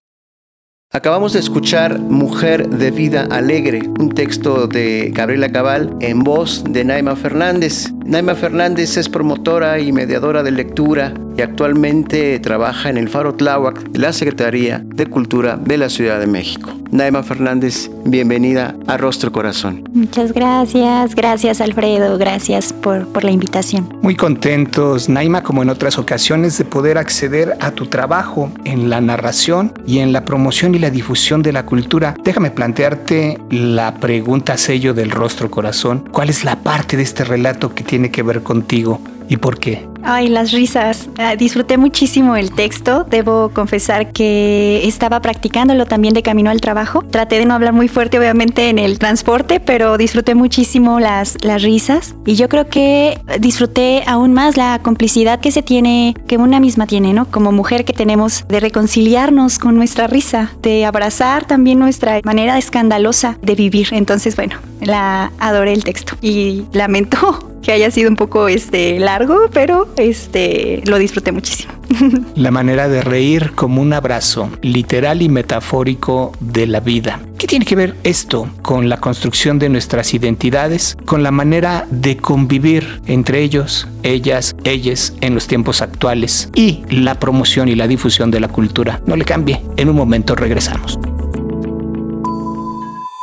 Acabamos 0.93 1.31
de 1.31 1.39
escuchar 1.39 1.99
Mujer 1.99 2.67
de 2.67 2.91
Vida 2.91 3.25
Alegre, 3.31 3.79
un 3.97 4.09
texto 4.09 4.67
de 4.67 5.09
Gabriela 5.13 5.49
Cabal 5.49 5.95
en 6.01 6.19
voz 6.19 6.65
de 6.67 6.83
Naima 6.83 7.15
Fernández. 7.15 7.93
Naima 8.03 8.35
Fernández 8.35 8.97
es 8.97 9.07
promotora 9.07 9.79
y 9.79 9.93
mediadora 9.93 10.43
de 10.43 10.51
lectura 10.51 11.13
y 11.37 11.41
actualmente 11.41 12.37
trabaja 12.39 12.89
en 12.89 12.97
el 12.97 13.07
Faro 13.07 13.35
Tláhuac 13.35 13.81
de 13.83 13.99
la 13.99 14.11
Secretaría 14.11 14.83
de 14.83 15.05
Cultura 15.05 15.55
de 15.55 15.77
la 15.77 15.87
Ciudad 15.87 16.19
de 16.19 16.27
México. 16.27 16.71
Naima 16.91 17.23
Fernández, 17.23 17.89
bienvenida 18.03 18.75
a 18.85 18.97
Rostro 18.97 19.31
Corazón. 19.31 19.89
Muchas 19.93 20.33
gracias, 20.33 21.15
gracias 21.15 21.61
Alfredo, 21.61 22.17
gracias 22.17 22.73
por, 22.73 23.07
por 23.07 23.23
la 23.23 23.31
invitación. 23.31 23.97
Muy 24.01 24.17
contentos, 24.17 25.07
Naima, 25.07 25.41
como 25.41 25.63
en 25.63 25.69
otras 25.69 25.97
ocasiones, 25.97 26.57
de 26.57 26.65
poder 26.65 26.97
acceder 26.97 27.55
a 27.61 27.71
tu 27.71 27.85
trabajo 27.85 28.51
en 28.65 28.89
la 28.89 28.99
narración 28.99 29.71
y 29.87 29.99
en 29.99 30.11
la 30.11 30.25
promoción 30.25 30.75
y 30.75 30.79
la 30.81 30.89
difusión 30.89 31.41
de 31.41 31.53
la 31.53 31.65
cultura. 31.65 32.15
Déjame 32.23 32.51
plantearte 32.51 33.39
la 33.49 33.95
pregunta 33.95 34.57
sello 34.57 34.93
del 34.93 35.11
Rostro 35.11 35.49
Corazón. 35.49 36.09
¿Cuál 36.11 36.29
es 36.29 36.43
la 36.43 36.57
parte 36.57 36.97
de 36.97 37.03
este 37.03 37.23
relato 37.23 37.73
que 37.73 37.83
tiene 37.83 38.11
que 38.11 38.23
ver 38.23 38.43
contigo 38.43 38.99
y 39.31 39.37
por 39.37 39.59
qué? 39.59 39.87
Ay, 40.03 40.27
las 40.27 40.51
risas. 40.51 41.07
Ah, 41.17 41.37
disfruté 41.37 41.77
muchísimo 41.77 42.35
el 42.35 42.51
texto. 42.51 43.05
Debo 43.09 43.49
confesar 43.53 44.11
que 44.11 44.85
estaba 44.85 45.21
practicándolo 45.21 45.85
también 45.85 46.13
de 46.13 46.21
camino 46.21 46.49
al 46.49 46.59
trabajo. 46.59 47.01
Traté 47.09 47.39
de 47.39 47.45
no 47.45 47.53
hablar 47.53 47.71
muy 47.71 47.87
fuerte, 47.87 48.19
obviamente, 48.19 48.67
en 48.67 48.77
el 48.77 48.99
transporte, 48.99 49.61
pero 49.61 49.97
disfruté 49.97 50.35
muchísimo 50.35 50.99
las, 50.99 51.37
las 51.45 51.63
risas. 51.63 52.13
Y 52.25 52.35
yo 52.35 52.49
creo 52.49 52.67
que 52.67 53.21
disfruté 53.39 54.03
aún 54.05 54.33
más 54.33 54.57
la 54.57 54.79
complicidad 54.83 55.39
que 55.39 55.53
se 55.53 55.63
tiene, 55.63 56.13
que 56.27 56.35
una 56.35 56.59
misma 56.59 56.85
tiene, 56.85 57.13
¿no? 57.13 57.23
Como 57.23 57.53
mujer 57.53 57.85
que 57.85 57.93
tenemos 57.93 58.43
de 58.49 58.59
reconciliarnos 58.59 59.59
con 59.59 59.77
nuestra 59.77 60.07
risa, 60.07 60.51
de 60.61 60.83
abrazar 60.83 61.45
también 61.45 61.79
nuestra 61.79 62.19
manera 62.25 62.57
escandalosa 62.57 63.37
de 63.41 63.55
vivir. 63.55 63.87
Entonces, 63.91 64.35
bueno, 64.35 64.57
la 64.81 65.31
adoré 65.39 65.71
el 65.71 65.85
texto 65.85 66.17
y 66.21 66.65
lamento 66.73 67.47
que 67.61 67.71
haya 67.71 67.91
sido 67.91 68.09
un 68.09 68.15
poco 68.15 68.47
este 68.47 68.99
largo, 68.99 69.49
pero 69.53 69.87
este 69.97 70.81
lo 70.85 70.97
disfruté 70.97 71.31
muchísimo. 71.31 71.73
La 72.35 72.51
manera 72.51 72.87
de 72.87 73.01
reír 73.01 73.51
como 73.53 73.81
un 73.81 73.93
abrazo 73.93 74.49
literal 74.61 75.21
y 75.21 75.29
metafórico 75.29 76.31
de 76.39 76.67
la 76.67 76.79
vida. 76.79 77.19
¿Qué 77.37 77.47
tiene 77.47 77.65
que 77.65 77.75
ver 77.75 77.95
esto 78.03 78.49
con 78.61 78.87
la 78.87 78.97
construcción 78.97 79.59
de 79.59 79.69
nuestras 79.69 80.13
identidades, 80.13 80.95
con 81.05 81.23
la 81.23 81.31
manera 81.31 81.87
de 81.89 82.17
convivir 82.17 83.01
entre 83.07 83.41
ellos, 83.41 83.87
ellas, 84.03 84.55
ellas 84.63 85.13
en 85.21 85.33
los 85.33 85.47
tiempos 85.47 85.81
actuales 85.81 86.49
y 86.53 86.83
la 86.89 87.19
promoción 87.19 87.67
y 87.67 87.75
la 87.75 87.87
difusión 87.87 88.31
de 88.31 88.39
la 88.39 88.47
cultura? 88.47 89.01
No 89.05 89.15
le 89.15 89.25
cambie, 89.25 89.61
en 89.77 89.89
un 89.89 89.95
momento 89.95 90.35
regresamos. 90.35 90.99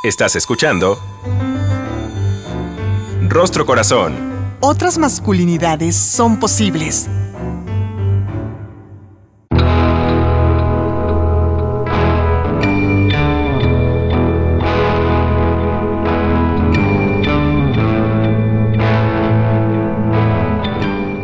Estás 0.04 0.36
escuchando 0.36 0.98
Rostro 3.28 3.66
Corazón 3.66 4.28
otras 4.60 4.98
masculinidades 4.98 5.96
son 5.96 6.40
posibles. 6.40 7.08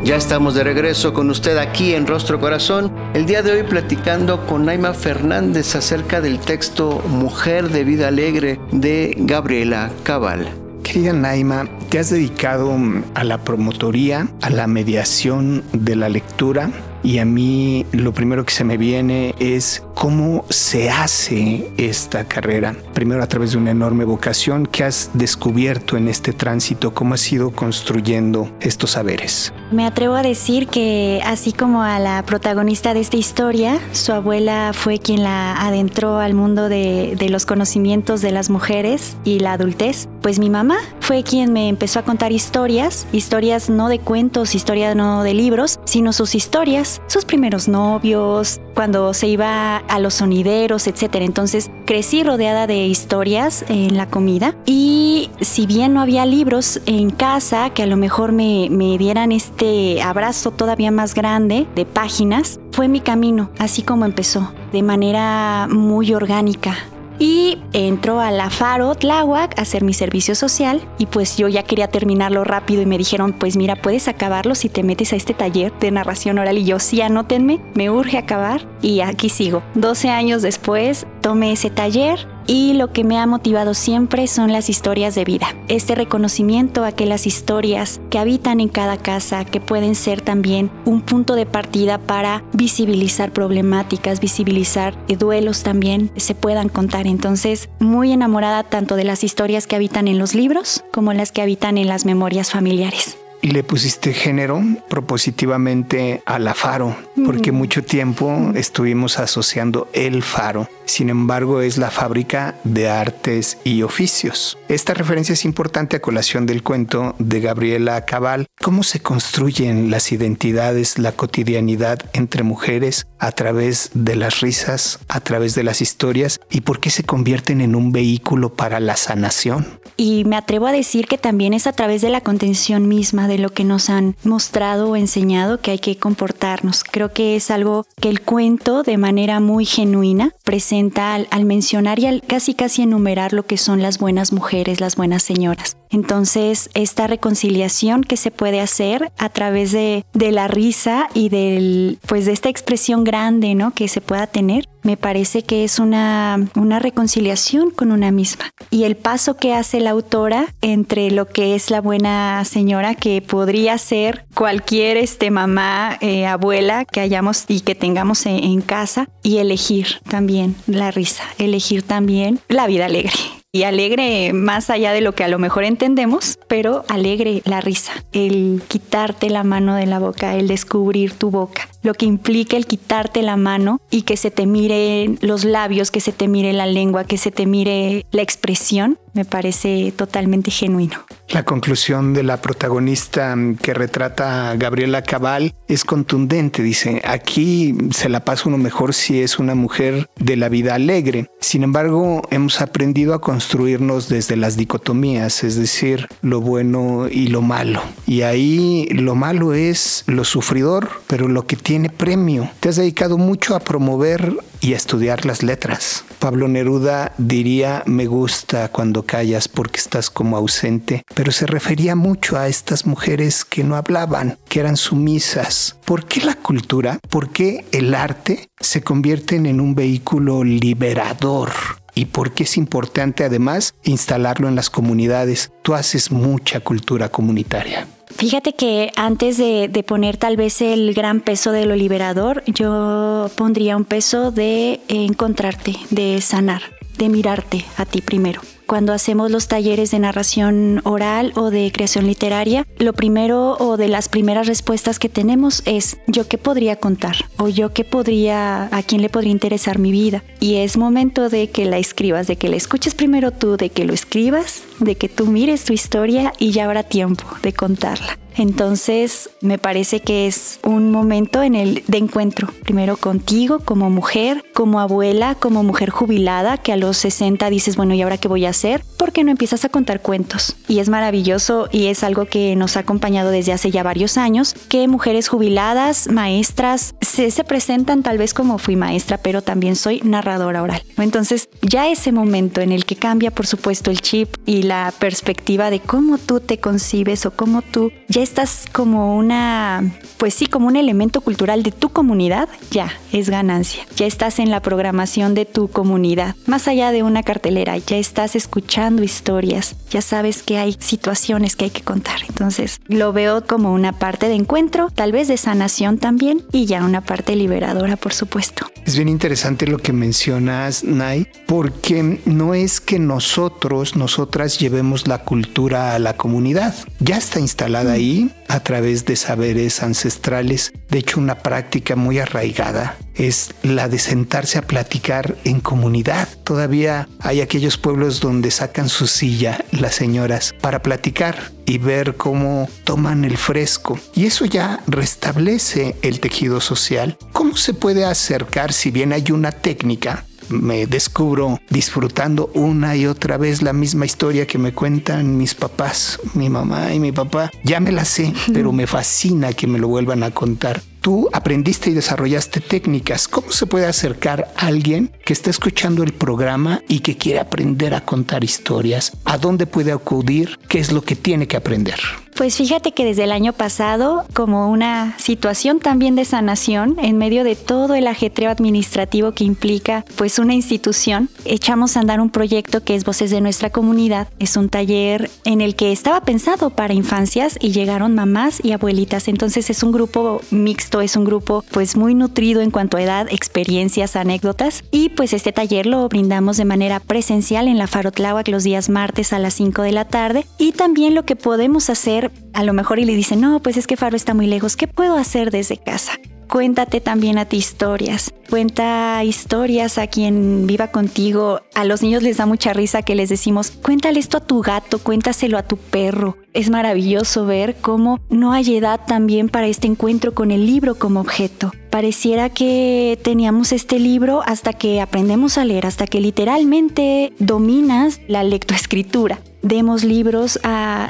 Ya 0.05 0.17
estamos 0.17 0.55
de 0.55 0.63
regreso 0.63 1.13
con 1.13 1.31
usted 1.31 1.57
aquí 1.57 1.95
en 1.95 2.07
Rostro 2.07 2.39
Corazón. 2.39 2.93
El 3.15 3.27
día 3.27 3.43
de 3.43 3.51
hoy 3.51 3.63
platicando 3.65 4.47
con 4.47 4.67
Naima 4.67 4.95
Fernández 4.95 5.75
acerca 5.75 6.21
del 6.21 6.39
texto 6.39 7.03
Mujer 7.09 7.71
de 7.71 7.83
Vida 7.83 8.09
Alegre 8.09 8.61
de 8.71 9.15
Gabriela 9.19 9.91
Cabal. 10.05 10.64
Querida 10.95 11.13
Naima, 11.13 11.69
te 11.89 11.99
has 11.99 12.11
dedicado 12.11 12.73
a 13.15 13.25
la 13.25 13.39
promotoría, 13.39 14.29
a 14.43 14.51
la 14.51 14.69
mediación 14.69 15.65
de 15.73 15.97
la 15.97 16.09
lectura 16.09 16.71
y 17.03 17.19
a 17.19 17.25
mí 17.25 17.85
lo 17.91 18.15
primero 18.15 18.45
que 18.47 18.55
se 18.55 18.63
me 18.63 18.77
viene 18.77 19.35
es 19.41 19.83
cómo 19.95 20.45
se 20.51 20.91
hace 20.91 21.71
esta 21.77 22.25
carrera. 22.25 22.77
Primero 22.95 23.23
a 23.23 23.27
través 23.27 23.53
de 23.53 23.59
una 23.59 23.73
enorme 23.73 24.05
vocación 24.05 24.67
que 24.67 24.85
has 24.85 25.11
descubierto 25.15 25.97
en 25.97 26.07
este 26.07 26.33
tránsito, 26.33 26.95
cómo 26.95 27.15
has 27.15 27.33
ido 27.33 27.51
construyendo 27.51 28.49
estos 28.61 28.93
saberes. 28.93 29.53
Me 29.73 29.87
atrevo 29.87 30.15
a 30.15 30.23
decir 30.23 30.69
que 30.69 31.21
así 31.27 31.53
como 31.53 31.83
a 31.83 31.99
la 31.99 32.23
protagonista 32.25 32.95
de 32.95 33.01
esta 33.01 33.17
historia, 33.17 33.81
su 33.93 34.13
abuela 34.13 34.71
fue 34.73 34.99
quien 34.99 35.25
la 35.25 35.61
adentró 35.61 36.19
al 36.19 36.35
mundo 36.35 36.69
de, 36.69 37.17
de 37.19 37.29
los 37.29 37.47
conocimientos 37.47 38.23
de 38.23 38.31
las 38.31 38.49
mujeres 38.49 39.17
y 39.25 39.41
la 39.41 39.55
adultez, 39.55 40.09
pues 40.25 40.39
mi 40.39 40.49
mamá 40.49 40.79
fue 41.01 41.23
quien 41.23 41.53
me 41.53 41.69
empezó 41.69 41.99
a 41.99 42.03
contar 42.03 42.33
historias, 42.33 43.07
historias 43.13 43.69
no 43.69 43.91
de 43.91 43.99
cuentos, 43.99 44.55
historias 44.55 44.97
no 44.97 45.23
de 45.23 45.35
libros, 45.35 45.79
sino 45.85 46.15
sus 46.15 46.35
historias, 46.35 47.03
sus 47.09 47.27
primeros 47.27 47.69
novios, 47.69 48.59
cuando 48.75 49.13
se 49.13 49.27
iba 49.27 49.77
a 49.77 49.99
los 49.99 50.15
sonideros, 50.15 50.87
etc. 50.87 51.17
Entonces 51.17 51.71
crecí 51.85 52.23
rodeada 52.23 52.67
de 52.67 52.87
historias 52.87 53.67
en 53.69 53.99
la 53.99 54.09
comida 54.09 54.57
y 54.65 55.31
si 55.43 55.67
bien 55.67 55.93
no 55.93 56.01
había 56.01 56.25
libros 56.25 56.81
en 56.87 57.11
casa 57.11 57.69
que 57.69 57.83
a 57.83 57.87
lo 57.87 57.99
mejor 57.99 58.33
me, 58.33 58.69
me 58.71 58.97
dieran 58.97 59.31
este 59.31 60.01
abrazo 60.01 60.53
todavía 60.53 60.91
más 60.91 61.15
grande 61.15 61.67
de 61.75 61.85
páginas, 61.85 62.61
fue 62.73 62.89
mi 62.89 63.01
camino, 63.01 63.51
así 63.59 63.83
como 63.83 64.07
empezó, 64.07 64.55
de 64.73 64.83
manera 64.83 65.69
muy 65.71 66.15
orgánica. 66.15 66.79
Y 67.19 67.59
entró 67.73 68.21
a 68.21 68.31
la 68.31 68.51
Faro 68.51 68.95
Tláhuac 68.95 69.59
a 69.59 69.63
hacer 69.63 69.85
mi 69.85 69.95
servicio 69.95 70.35
social. 70.35 70.81
Y 70.99 71.07
pues 71.07 71.37
yo 71.37 71.49
ya 71.49 71.63
quería 71.63 71.89
terminarlo 71.89 72.45
rápido 72.45 72.83
y 72.83 72.87
me 72.87 72.99
dijeron, 72.99 73.33
pues 73.33 73.57
mira, 73.57 73.77
puedes 73.77 74.09
acabarlo 74.09 74.55
si 74.55 74.69
te 74.69 74.83
metes 74.83 75.13
a 75.13 75.17
este 75.17 75.35
taller 75.35 75.73
de 75.79 75.91
narración 75.91 76.39
oral. 76.39 76.59
Y 76.59 76.65
yo 76.65 76.79
sí, 76.79 77.01
anótenme, 77.01 77.61
me 77.75 77.91
urge 77.91 78.19
acabar. 78.19 78.67
Y 78.83 79.01
aquí 79.01 79.29
sigo. 79.29 79.63
12 79.75 80.11
años 80.11 80.43
después 80.43 81.07
tomé 81.21 81.53
ese 81.53 81.71
taller, 81.71 82.27
y 82.47 82.75
lo 82.75 82.93
que 82.93 83.05
me 83.05 83.19
ha 83.19 83.27
motivado 83.27 83.75
siempre 83.75 84.27
son 84.27 84.53
las 84.53 84.69
historias 84.69 85.15
de 85.15 85.25
vida. 85.25 85.55
Este 85.69 85.95
reconocimiento 85.95 86.85
a 86.85 86.93
que 86.93 87.07
las 87.07 87.27
historias 87.27 88.01
que 88.11 88.19
habitan 88.19 88.61
en 88.61 88.69
cada 88.69 88.97
casa, 88.97 89.45
que 89.45 89.61
pueden 89.61 89.95
ser 89.95 90.21
también 90.21 90.71
un 90.85 91.01
punto 91.01 91.35
de 91.35 91.47
partida 91.47 91.99
para 91.99 92.45
visibilizar 92.53 93.33
problemáticas, 93.33 94.21
visibilizar 94.21 94.95
duelos 95.15 95.63
también, 95.63 96.11
se 96.17 96.35
puedan 96.35 96.69
contar. 96.69 97.07
Entonces, 97.07 97.69
muy 97.79 98.13
enamorada 98.13 98.65
tanto 98.65 98.97
de 98.97 99.05
las 99.05 99.25
historias 99.25 99.67
que 99.67 99.77
habitan 99.77 100.09
en 100.09 100.19
los 100.19 100.35
libros 100.35 100.85
como 100.93 101.13
las 101.13 101.33
que 101.33 101.43
habitan 101.43 101.79
en 101.79 101.89
las 101.89 102.05
memorias 102.05 102.51
familiares 102.51 103.17
y 103.45 103.51
le 103.51 103.63
pusiste 103.63 104.15
género 104.15 104.63
propositivamente 104.89 106.23
a 106.25 106.39
la 106.39 106.55
faro, 106.55 106.97
porque 107.27 107.53
mucho 107.53 107.85
tiempo 107.85 108.53
estuvimos 108.55 109.19
asociando 109.19 109.87
el 109.93 110.23
faro. 110.23 110.67
Sin 110.87 111.11
embargo, 111.11 111.61
es 111.61 111.77
la 111.77 111.91
fábrica 111.91 112.55
de 112.65 112.89
artes 112.89 113.59
y 113.63 113.83
oficios. 113.83 114.57
Esta 114.69 114.95
referencia 114.95 115.35
es 115.35 115.45
importante 115.45 115.97
a 115.97 116.01
colación 116.01 116.47
del 116.47 116.63
cuento 116.63 117.15
de 117.19 117.41
Gabriela 117.43 118.07
Cabal. 118.07 118.47
¿Cómo 118.63 118.83
se 118.83 119.01
construyen 119.01 119.91
las 119.91 120.11
identidades, 120.11 120.99
la 120.99 121.13
cotidianidad 121.13 121.99
entre 122.15 122.45
mujeres 122.45 123.07
a 123.25 123.33
través 123.33 123.91
de 123.95 124.17
las 124.17 124.41
risas, 124.41 124.99
a 125.09 125.21
través 125.21 125.55
de 125.55 125.63
las 125.63 125.81
historias 125.81 126.41
y 126.51 126.61
por 126.61 126.79
qué 126.79 126.91
se 126.91 127.05
convierten 127.05 127.63
en 127.63 127.75
un 127.75 127.91
vehículo 127.91 128.55
para 128.55 128.81
la 128.81 128.97
sanación? 128.97 129.81
Y 129.97 130.25
me 130.25 130.37
atrevo 130.37 130.67
a 130.67 130.73
decir 130.73 131.07
que 131.07 131.19
también 131.19 131.55
es 131.55 131.67
a 131.67 131.73
través 131.73 132.03
de 132.03 132.11
la 132.11 132.21
contención 132.21 132.89
misma, 132.89 133.29
de 133.29 133.39
lo 133.39 133.51
que 133.51 133.65
nos 133.65 133.89
han 133.89 134.17
mostrado 134.25 134.91
o 134.91 134.97
enseñado 134.97 135.61
que 135.61 135.71
hay 135.71 135.79
que 135.79 135.97
comportarnos. 135.97 136.85
Creo 136.85 137.13
que 137.13 137.37
es 137.37 137.51
algo 137.51 137.87
que 138.01 138.09
el 138.11 138.21
cuento 138.21 138.83
de 138.83 138.99
manera 138.99 139.41
muy 139.41 139.65
genuina 139.65 140.33
presenta 140.43 141.15
al, 141.15 141.45
mencionar 141.45 141.99
y 142.01 142.07
al 142.07 142.23
casi 142.23 142.55
casi 142.55 142.83
enumerar 142.83 143.33
lo 143.33 143.47
que 143.47 143.57
son 143.57 143.81
las 143.81 143.99
buenas 143.99 144.33
mujeres, 144.33 144.81
las 144.81 144.97
buenas 144.97 145.23
señoras. 145.23 145.77
Entonces, 145.95 146.71
esta 146.75 147.07
reconciliación 147.07 148.03
que 148.03 148.17
se 148.17 148.33
puede 148.33 148.61
hacer 148.61 149.13
a 149.17 149.29
través 149.29 149.71
de, 149.71 150.05
de 150.13 150.33
la 150.33 150.49
risa 150.49 151.09
y 151.15 151.29
del, 151.29 152.01
pues 152.09 152.27
de 152.27 152.33
esta 152.33 152.49
expresión 152.49 153.05
grande, 153.05 153.55
¿no? 153.55 153.71
Que 153.71 153.87
se 153.87 154.01
pueda 154.01 154.27
tener, 154.27 154.69
Me 154.85 154.97
parece 154.97 155.43
que 155.43 155.65
es 155.65 155.79
una, 155.79 156.47
una 156.55 156.79
reconciliación 156.79 157.71
con 157.71 157.91
una 157.91 158.13
misma. 158.13 158.51
Y 158.71 158.85
el 158.85 158.97
paso 158.97 159.37
que 159.37 159.55
hace 159.55 159.81
la 159.81 159.91
autora 159.91 160.47
entre 160.61 161.11
lo 161.11 161.27
que 161.27 161.55
es 161.55 161.71
la 161.71 161.81
buena 161.81 162.45
señora, 162.45 162.95
que 162.95 163.23
podría 163.23 163.79
ser 163.79 164.27
cualquier 164.35 164.99
este, 164.99 165.31
mamá, 165.31 165.97
eh, 166.01 166.27
abuela 166.27 166.85
que 166.85 167.01
hayamos 167.01 167.47
y 167.49 167.61
que 167.61 167.75
tengamos 167.75 168.27
en 168.27 168.61
casa, 168.61 169.09
y 169.23 169.39
elegir 169.39 169.87
también 170.09 170.55
la 170.67 170.91
risa, 170.91 171.25
elegir 171.39 171.83
también 171.83 172.39
la 172.49 172.67
vida 172.67 172.85
alegre 172.85 173.13
y 173.55 173.63
alegre 173.63 174.33
más 174.33 174.69
allá 174.69 174.93
de 174.93 175.01
lo 175.01 175.15
que 175.15 175.23
a 175.23 175.29
lo 175.29 175.39
mejor 175.39 175.63
entendemos, 175.63 176.41
pero 176.49 176.85
alegre 176.89 177.41
la 177.45 177.61
risa, 177.61 177.93
el 178.13 178.61
quitarte 178.67 179.31
la 179.31 179.45
mano 179.45 179.77
de 179.77 179.87
la 179.87 180.01
boca, 180.01 180.35
el 180.35 180.49
descubrir 180.49 181.13
tu 181.13 181.31
boca, 181.31 181.69
lo 181.85 181.95
que 181.95 182.07
implica 182.07 182.57
el 182.57 182.67
quitarte 182.67 183.23
la 183.23 183.37
mano 183.37 183.81
y 183.91 184.03
que 184.03 184.17
se 184.17 184.33
te 184.33 184.47
mire 184.47 185.17
los 185.21 185.45
labios, 185.45 185.91
que 185.91 186.01
se 186.01 186.13
te 186.13 186.27
mire 186.27 186.53
la 186.53 186.67
lengua, 186.67 187.05
que 187.05 187.19
se 187.19 187.31
te 187.31 187.47
mire 187.47 188.07
la 188.11 188.23
expresión, 188.23 188.99
me 189.15 189.25
parece 189.25 189.93
totalmente 189.97 190.51
genuino. 190.51 191.05
La 191.29 191.45
conclusión 191.45 192.13
de 192.13 192.23
la 192.23 192.41
protagonista 192.41 193.35
que 193.63 193.73
retrata 193.73 194.51
a 194.51 194.57
Gabriela 194.57 195.03
Cabal 195.03 195.55
es 195.69 195.85
contundente. 195.85 196.63
Dice, 196.63 197.01
aquí 197.05 197.75
se 197.91 198.09
la 198.09 198.25
pasa 198.25 198.49
uno 198.49 198.59
mejor 198.59 198.93
si 198.93 199.23
es 199.23 199.39
una 199.39 199.55
mujer 199.55 200.11
de 200.17 200.37
la 200.37 200.49
vida 200.49 200.75
alegre. 200.75 201.31
Sin 201.41 201.63
embargo, 201.63 202.23
hemos 202.31 202.61
aprendido 202.61 203.15
a 203.15 203.21
construirnos 203.21 204.09
desde 204.09 204.37
las 204.37 204.57
dicotomías, 204.57 205.45
es 205.45 205.57
decir, 205.57 206.09
lo 206.21 206.41
bueno 206.41 207.09
y 207.11 207.29
lo 207.29 207.41
malo. 207.41 207.81
Y 208.07 208.23
ahí 208.23 208.87
lo 208.91 209.15
malo 209.15 209.55
es 209.55 210.05
lo 210.07 210.25
sufridor, 210.25 210.91
pero 211.07 211.29
lo 211.29 211.47
que 211.47 211.57
tiene 211.57 211.89
premio. 211.89 212.51
Te 212.61 212.69
has 212.69 212.77
dedicado 212.77 213.19
mucho 213.19 213.55
a 213.55 213.61
promover 213.61 214.35
y 214.65 214.73
estudiar 214.73 215.27
las 215.27 215.43
letras. 215.43 216.07
Pablo 216.19 216.49
Neruda 216.49 217.13
diría, 217.19 217.83
me 217.85 218.07
gusta 218.07 218.71
cuando 218.71 219.03
callas 219.03 219.47
porque 219.47 219.77
estás 219.77 220.09
como 220.09 220.39
ausente, 220.39 221.03
pero 221.15 221.33
se 221.33 221.47
refería 221.47 221.95
mucho 221.95 222.39
a 222.39 222.49
estas 222.49 222.87
mujeres 222.87 223.45
que 223.45 223.63
no 223.63 223.77
hablaban, 223.77 224.39
que 224.49 224.61
eran 224.61 224.79
sumisas. 224.79 225.77
¿Por 225.85 226.07
qué 226.07 226.23
la 226.23 226.35
cultura, 226.37 226.99
por 227.11 227.29
qué 227.29 227.67
el 227.73 227.95
arte 227.95 228.49
se 228.59 228.81
convierten 228.81 229.45
en 229.45 229.61
un 229.61 229.75
vehículo 229.75 230.43
liberador? 230.43 231.51
y 231.97 232.07
por 232.07 232.33
qué 232.33 232.43
es 232.43 232.57
importante 232.57 233.23
además 233.23 233.77
instalarlo 233.85 234.49
en 234.49 234.57
las 234.57 234.69
comunidades. 234.69 235.53
Tú 235.63 235.75
haces 235.75 236.11
mucha 236.11 236.59
cultura 236.59 237.09
comunitaria. 237.09 237.87
Fíjate 238.17 238.55
que 238.55 238.91
antes 238.97 239.37
de, 239.39 239.85
poner 239.87 240.17
tal 240.17 240.37
vez 240.37 240.63
el 240.63 240.95
gran 240.95 241.21
peso 241.21 241.51
de 241.53 241.67
lo 241.67 241.77
liberador, 241.77 242.43
yo 242.47 243.31
pondría 243.37 243.77
un 243.77 243.85
peso 243.85 244.31
de 244.31 244.81
encontrarte, 244.89 245.77
de 245.91 246.21
sanar, 246.21 246.63
de 246.97 247.09
mirarte 247.09 247.65
a 247.77 247.85
ti 247.85 248.01
primero 248.01 248.41
cuando 248.67 248.93
hacemos 248.93 249.31
los 249.31 249.49
talleres 249.49 249.91
de 249.91 249.99
narración 249.99 250.81
oral 250.85 251.33
o 251.37 251.51
de 251.51 251.71
creación 251.73 252.07
literaria, 252.07 252.67
lo 252.79 252.93
primero 252.93 253.57
o 253.59 253.77
de 253.77 253.89
las 253.89 254.09
primeras 254.09 254.47
respuestas 254.47 254.99
que 254.99 255.09
tenemos 255.09 255.63
es 255.67 255.97
yo 256.07 256.29
qué 256.29 256.39
podría 256.39 256.77
contar 256.77 257.17
o 257.39 257.49
yo 257.49 257.73
qué 257.73 257.85
podría, 257.85 258.69
a 258.77 258.83
quién 258.83 259.03
le 259.03 259.09
podría 259.09 259.33
interesar 259.33 259.79
mi 259.79 259.93
vida. 259.93 260.23
Y 260.41 260.57
es 260.57 260.77
momento 260.77 261.29
de 261.29 261.51
que 261.51 261.65
la 261.65 261.79
escribas, 261.79 262.27
de 262.27 262.37
que 262.37 262.49
la 262.49 262.57
escuches 262.57 262.95
primero 262.95 263.31
tú, 263.31 263.57
de 263.57 263.71
que 263.71 263.85
lo 263.85 263.93
escribas, 263.93 264.63
de 264.81 264.97
que 264.97 265.09
tú 265.09 265.27
mires 265.27 265.65
tu 265.65 265.73
historia 265.73 266.33
y 266.39 266.53
ya 266.53 266.65
habrá 266.65 266.83
tiempo 266.83 267.25
de 267.43 267.53
contarla. 267.53 268.19
Entonces, 268.37 269.31
me 269.41 269.59
parece 269.59 270.01
que 270.01 270.27
es 270.27 270.59
un 270.65 270.91
momento 270.91 271.43
en 271.43 271.55
el 271.55 271.85
de 271.87 271.99
encuentro, 271.99 272.49
primero 272.65 272.97
contigo 272.97 273.61
como 273.61 273.91
mujer, 273.91 274.45
como 274.55 274.81
abuela, 274.81 275.35
como 275.35 275.63
mujer 275.63 275.91
jubilada, 275.91 276.59
que 276.59 276.73
a 276.73 276.77
los 276.77 276.97
60 276.97 277.49
dices, 277.51 277.77
bueno, 277.77 277.95
¿y 277.95 278.03
ahora 278.03 278.19
qué 278.19 278.29
voy 278.29 278.47
a 278.47 278.51
hacer? 278.51 278.85
Porque 278.97 279.25
no 279.25 279.31
empiezas 279.31 279.65
a 279.65 279.69
contar 279.69 280.01
cuentos. 280.01 280.57
Y 280.69 280.81
es 280.81 280.89
maravilloso 280.89 281.69
y 281.71 281.87
es 281.87 282.03
algo 282.03 282.27
que 282.27 282.57
nos 282.57 282.77
ha 282.77 282.81
acompañado 282.81 283.31
desde 283.31 283.53
hace 283.53 283.71
ya 283.71 283.83
varios 283.83 284.19
años, 284.19 284.55
que 284.69 284.89
mujeres 284.89 285.29
jubiladas, 285.29 286.09
maestras, 286.11 286.95
se, 287.01 287.31
se 287.31 287.45
presentan 287.45 288.03
tal 288.03 288.19
vez 288.19 288.35
como 288.35 288.59
fui 288.59 288.77
maestra, 288.77 289.19
pero 289.19 289.43
también 289.43 289.77
soy 289.77 290.01
narradora 290.03 290.63
oral. 290.63 290.83
Entonces, 290.99 291.49
ya 291.63 291.89
ese 291.89 292.13
momento 292.13 292.61
en 292.61 292.73
el 292.73 292.85
que 292.85 292.97
cambia, 292.97 293.31
por 293.31 293.47
supuesto, 293.47 293.91
el 293.91 294.01
chip 294.01 294.37
y 294.47 294.63
la 294.63 294.93
perspectiva 294.99 295.71
de 295.71 295.81
cómo 295.81 296.19
tú 296.19 296.41
te 296.41 296.59
concibes 296.59 297.27
o 297.27 297.31
cómo 297.31 297.63
tú 297.63 297.93
ya 298.09 298.24
estás 298.25 298.65
como 298.73 299.17
una, 299.17 299.85
pues 300.17 300.35
sí, 300.35 300.47
como 300.47 300.67
un 300.67 300.77
elemento 300.77 301.21
cultural 301.21 301.63
de 301.63 301.71
tu 301.71 301.91
comunidad, 301.91 302.49
ya 302.71 302.91
es 303.13 303.31
ganancia. 303.31 303.85
Ya 303.97 304.07
estás 304.07 304.39
en 304.39 304.51
la 304.51 304.61
programación 304.61 305.35
de 305.35 305.45
tu 305.45 305.69
comunidad. 305.69 306.35
Más 306.47 306.67
allá 306.67 306.91
de 306.91 307.03
una 307.03 307.23
cartelera, 307.23 307.77
ya 307.79 307.97
estás 307.97 308.35
escuchando 308.35 309.05
historias, 309.05 309.77
ya 309.91 310.03
sabes 310.03 310.43
que 310.43 310.59
hay 310.59 310.77
situaciones 310.81 311.55
que 311.55 311.67
hay 311.67 311.71
que 311.71 311.83
contar. 311.83 312.21
Entonces, 312.29 312.81
lo 312.89 313.13
veo 313.13 313.47
como 313.47 313.73
una 313.73 313.93
parte 313.93 314.29
de 314.29 314.35
encuentro, 314.35 314.91
tal 314.93 315.13
vez 315.13 315.29
de 315.29 315.37
sanación 315.37 315.99
también, 315.99 316.43
y 316.51 316.67
ya 316.67 316.85
una 316.85 317.03
parte 317.03 317.37
liberadora, 317.37 317.97
por 317.97 318.13
supuesto. 318.13 318.67
Es 318.87 318.97
bien 318.97 319.09
interesante 319.09 319.67
lo 319.67 319.79
que 319.79 319.93
mencionas, 319.93 320.85
Nay, 320.85 321.27
porque 321.47 322.21
no 322.25 322.55
es 322.55 322.81
que 322.81 322.99
nosotros, 322.99 323.97
nosotras 323.97 324.59
llevemos 324.59 325.07
la 325.07 325.19
cultura 325.19 325.95
a 325.95 325.99
la 325.99 326.17
comunidad. 326.17 326.75
Ya 327.01 327.17
está 327.17 327.41
instalada 327.41 327.93
ahí 327.93 328.14
a 328.49 328.61
través 328.61 329.05
de 329.05 329.17
saberes 329.17 329.83
ancestrales. 329.83 330.73
De 330.89 330.99
hecho, 330.99 331.21
una 331.21 331.39
práctica 331.39 331.97
muy 331.97 332.19
arraigada 332.19 332.97
es 333.15 333.51
la 333.63 333.89
de 333.89 333.99
sentarse 333.99 334.59
a 334.59 334.63
platicar 334.63 335.37
en 335.45 335.61
comunidad. 335.61 336.29
Todavía 336.45 337.09
hay 337.21 337.41
aquellos 337.41 337.79
pueblos 337.79 338.21
donde 338.21 338.51
sacan 338.51 338.89
su 338.89 339.07
silla 339.07 339.65
las 339.71 339.95
señoras 339.95 340.55
para 340.61 340.83
platicar 340.83 341.53
y 341.67 341.79
ver 341.79 342.17
cómo 342.17 342.69
toman 342.85 343.25
el 343.25 343.37
fresco. 343.37 343.99
Y 344.15 344.27
eso 344.27 344.45
ya 344.45 344.81
restablece 344.87 345.97
el 346.03 346.21
tejido 346.21 346.61
social. 346.61 347.17
¿Cómo 347.33 347.57
se 347.57 347.75
puede 347.75 348.05
acercar 348.05 348.73
si 348.73 348.91
bien 348.91 349.13
hay 349.13 349.31
una 349.31 349.53
técnica? 349.53 350.25
Me 350.49 350.87
descubro 350.87 351.61
disfrutando 351.71 352.51
una 352.55 352.97
y 352.97 353.07
otra 353.07 353.37
vez 353.37 353.63
la 353.63 353.73
misma 353.73 354.07
historia 354.07 354.47
que 354.47 354.59
me 354.59 354.73
cuentan 354.73 355.37
mis 355.37 355.55
papás, 355.55 356.19
mi 356.35 356.51
mamá 356.51 356.93
y 356.93 357.01
mi 357.01 357.13
papá. 357.13 357.51
Ya 357.63 357.81
me 357.81 357.93
la 357.93 358.05
sé, 358.05 358.33
pero 358.53 358.73
me 358.73 358.87
fascina 358.87 359.53
que 359.53 359.67
me 359.67 359.79
lo 359.79 359.89
vuelvan 359.89 360.23
a 360.23 360.31
contar. 360.31 360.83
Tú 361.01 361.29
aprendiste 361.35 361.91
y 361.91 361.93
desarrollaste 361.93 362.61
técnicas. 362.61 363.29
¿Cómo 363.29 363.51
se 363.51 363.67
puede 363.67 363.87
acercar 363.87 364.51
a 364.57 364.69
alguien 364.69 365.13
que 365.25 365.35
está 365.35 365.51
escuchando 365.51 366.03
el 366.03 366.15
programa 366.15 366.81
y 366.89 367.01
que 367.01 367.19
quiere 367.19 367.41
aprender 367.41 367.93
a 367.93 368.07
contar 368.07 368.43
historias? 368.43 369.13
¿A 369.27 369.37
dónde 369.37 369.67
puede 369.67 369.93
acudir? 369.93 370.59
¿Qué 370.67 370.79
es 370.79 370.93
lo 370.93 371.03
que 371.03 371.15
tiene 371.15 371.47
que 371.47 371.59
aprender? 371.59 372.01
Pues 372.35 372.57
fíjate 372.57 372.91
que 372.91 373.05
desde 373.05 373.25
el 373.25 373.33
año 373.33 373.53
pasado, 373.53 374.25
como 374.35 374.69
una 374.69 375.17
situación 375.19 375.79
también 375.79 376.17
de 376.17 376.25
sanación, 376.25 376.97
en 377.01 377.17
medio 377.17 377.45
de 377.45 377.55
todo 377.55 377.95
el 377.95 378.09
ajetreo 378.09 378.51
administrativo 378.51 379.33
que 379.33 379.45
implica 379.45 380.05
pues 380.17 380.41
una 380.41 380.53
institución, 380.53 381.29
echamos 381.45 381.97
a 381.97 382.01
andar 382.01 382.21
un 382.21 382.31
proyecto 382.31 382.83
que 382.83 382.97
es 382.97 383.05
Voces 383.05 383.31
de 383.31 383.41
nuestra 383.41 383.71
comunidad. 383.71 384.29
Es 384.41 384.57
un 384.57 384.69
taller 384.69 385.31
en 385.45 385.61
el 385.61 385.77
que 385.77 385.93
estaba 385.93 386.23
pensado 386.23 386.71
para 386.71 386.93
infancias 386.93 387.57
y 387.61 387.71
llegaron 387.71 388.17
mamás 388.17 388.61
y 388.65 388.73
abuelitas. 388.73 389.29
Entonces 389.29 389.71
es 389.71 389.85
un 389.85 389.93
grupo 389.93 390.41
mixto, 390.51 391.03
es 391.03 391.15
un 391.15 391.25
grupo 391.25 391.65
pues 391.71 391.97
muy 391.97 392.15
nutrido 392.15 392.63
en 392.63 392.73
cuanto 392.73 392.97
a 392.97 393.03
edad, 393.03 393.29
experiencias, 393.31 394.17
anécdotas. 394.17 394.83
Y 394.91 395.11
pues 395.11 395.35
este 395.35 395.53
taller 395.53 395.87
lo 395.87 396.09
brindamos 396.09 396.57
de 396.57 396.65
manera 396.65 396.99
presencial 396.99 397.69
en 397.69 397.79
la 397.79 397.87
Farotláhuac 397.87 398.49
los 398.49 398.65
días 398.65 398.89
martes 398.89 399.33
a 399.33 399.39
las 399.39 399.55
5 399.55 399.83
de 399.83 399.93
la 399.93 400.05
tarde. 400.05 400.47
Y 400.59 400.73
también 400.73 401.15
lo 401.15 401.25
que 401.25 401.37
podemos 401.37 401.91
hacer 401.91 402.24
a 402.53 402.63
lo 402.65 402.73
mejor 402.73 402.99
y 402.99 403.05
le 403.05 403.15
dice, 403.15 403.37
no, 403.37 403.61
pues 403.61 403.77
es 403.77 403.87
que 403.87 403.97
Faro 403.97 404.17
está 404.17 404.35
muy 404.35 404.47
lejos, 404.47 404.77
¿qué 404.77 404.87
puedo 404.87 405.17
hacer 405.17 405.51
desde 405.51 405.77
casa? 405.77 406.13
Cuéntate 406.49 407.01
también 407.01 407.39
a 407.39 407.47
ti 407.47 407.57
historias. 407.57 408.33
Cuenta 408.49 409.25
historias 409.25 409.99
a 409.99 410.07
quien 410.07 410.67
viva 410.67 410.89
contigo. 410.89 411.61
A 411.75 411.85
los 411.85 412.03
niños 412.03 412.23
les 412.23 412.37
da 412.37 412.47
mucha 412.47 412.73
risa 412.73 413.03
que 413.03 413.15
les 413.15 413.29
decimos, 413.29 413.71
cuéntale 413.71 414.21
esto 414.21 414.37
a 414.37 414.41
tu 414.41 414.61
gato, 414.61 414.99
cuéntaselo 414.99 415.59
a 415.59 415.63
tu 415.63 415.77
perro. 415.77 416.37
Es 416.53 416.71
maravilloso 416.71 417.47
ver 417.47 417.77
cómo 417.81 418.21
no 418.31 418.53
hay 418.53 418.77
edad 418.77 419.01
también 419.07 419.49
para 419.49 419.67
este 419.67 419.89
encuentro 419.89 420.35
con 420.35 420.51
el 420.51 420.67
libro 420.67 420.95
como 420.95 421.21
objeto. 421.21 421.73
Pareciera 421.91 422.51
que 422.51 423.19
teníamos 423.23 423.73
este 423.73 423.99
libro 423.99 424.43
hasta 424.45 424.73
que 424.73 425.01
aprendemos 425.01 425.59
a 425.59 425.65
leer, 425.65 425.87
hasta 425.87 426.07
que 426.07 426.21
literalmente 426.21 427.33
dominas 427.39 428.21
la 428.29 428.45
lectoescritura 428.45 429.41
demos 429.65 430.05
libros 430.05 430.61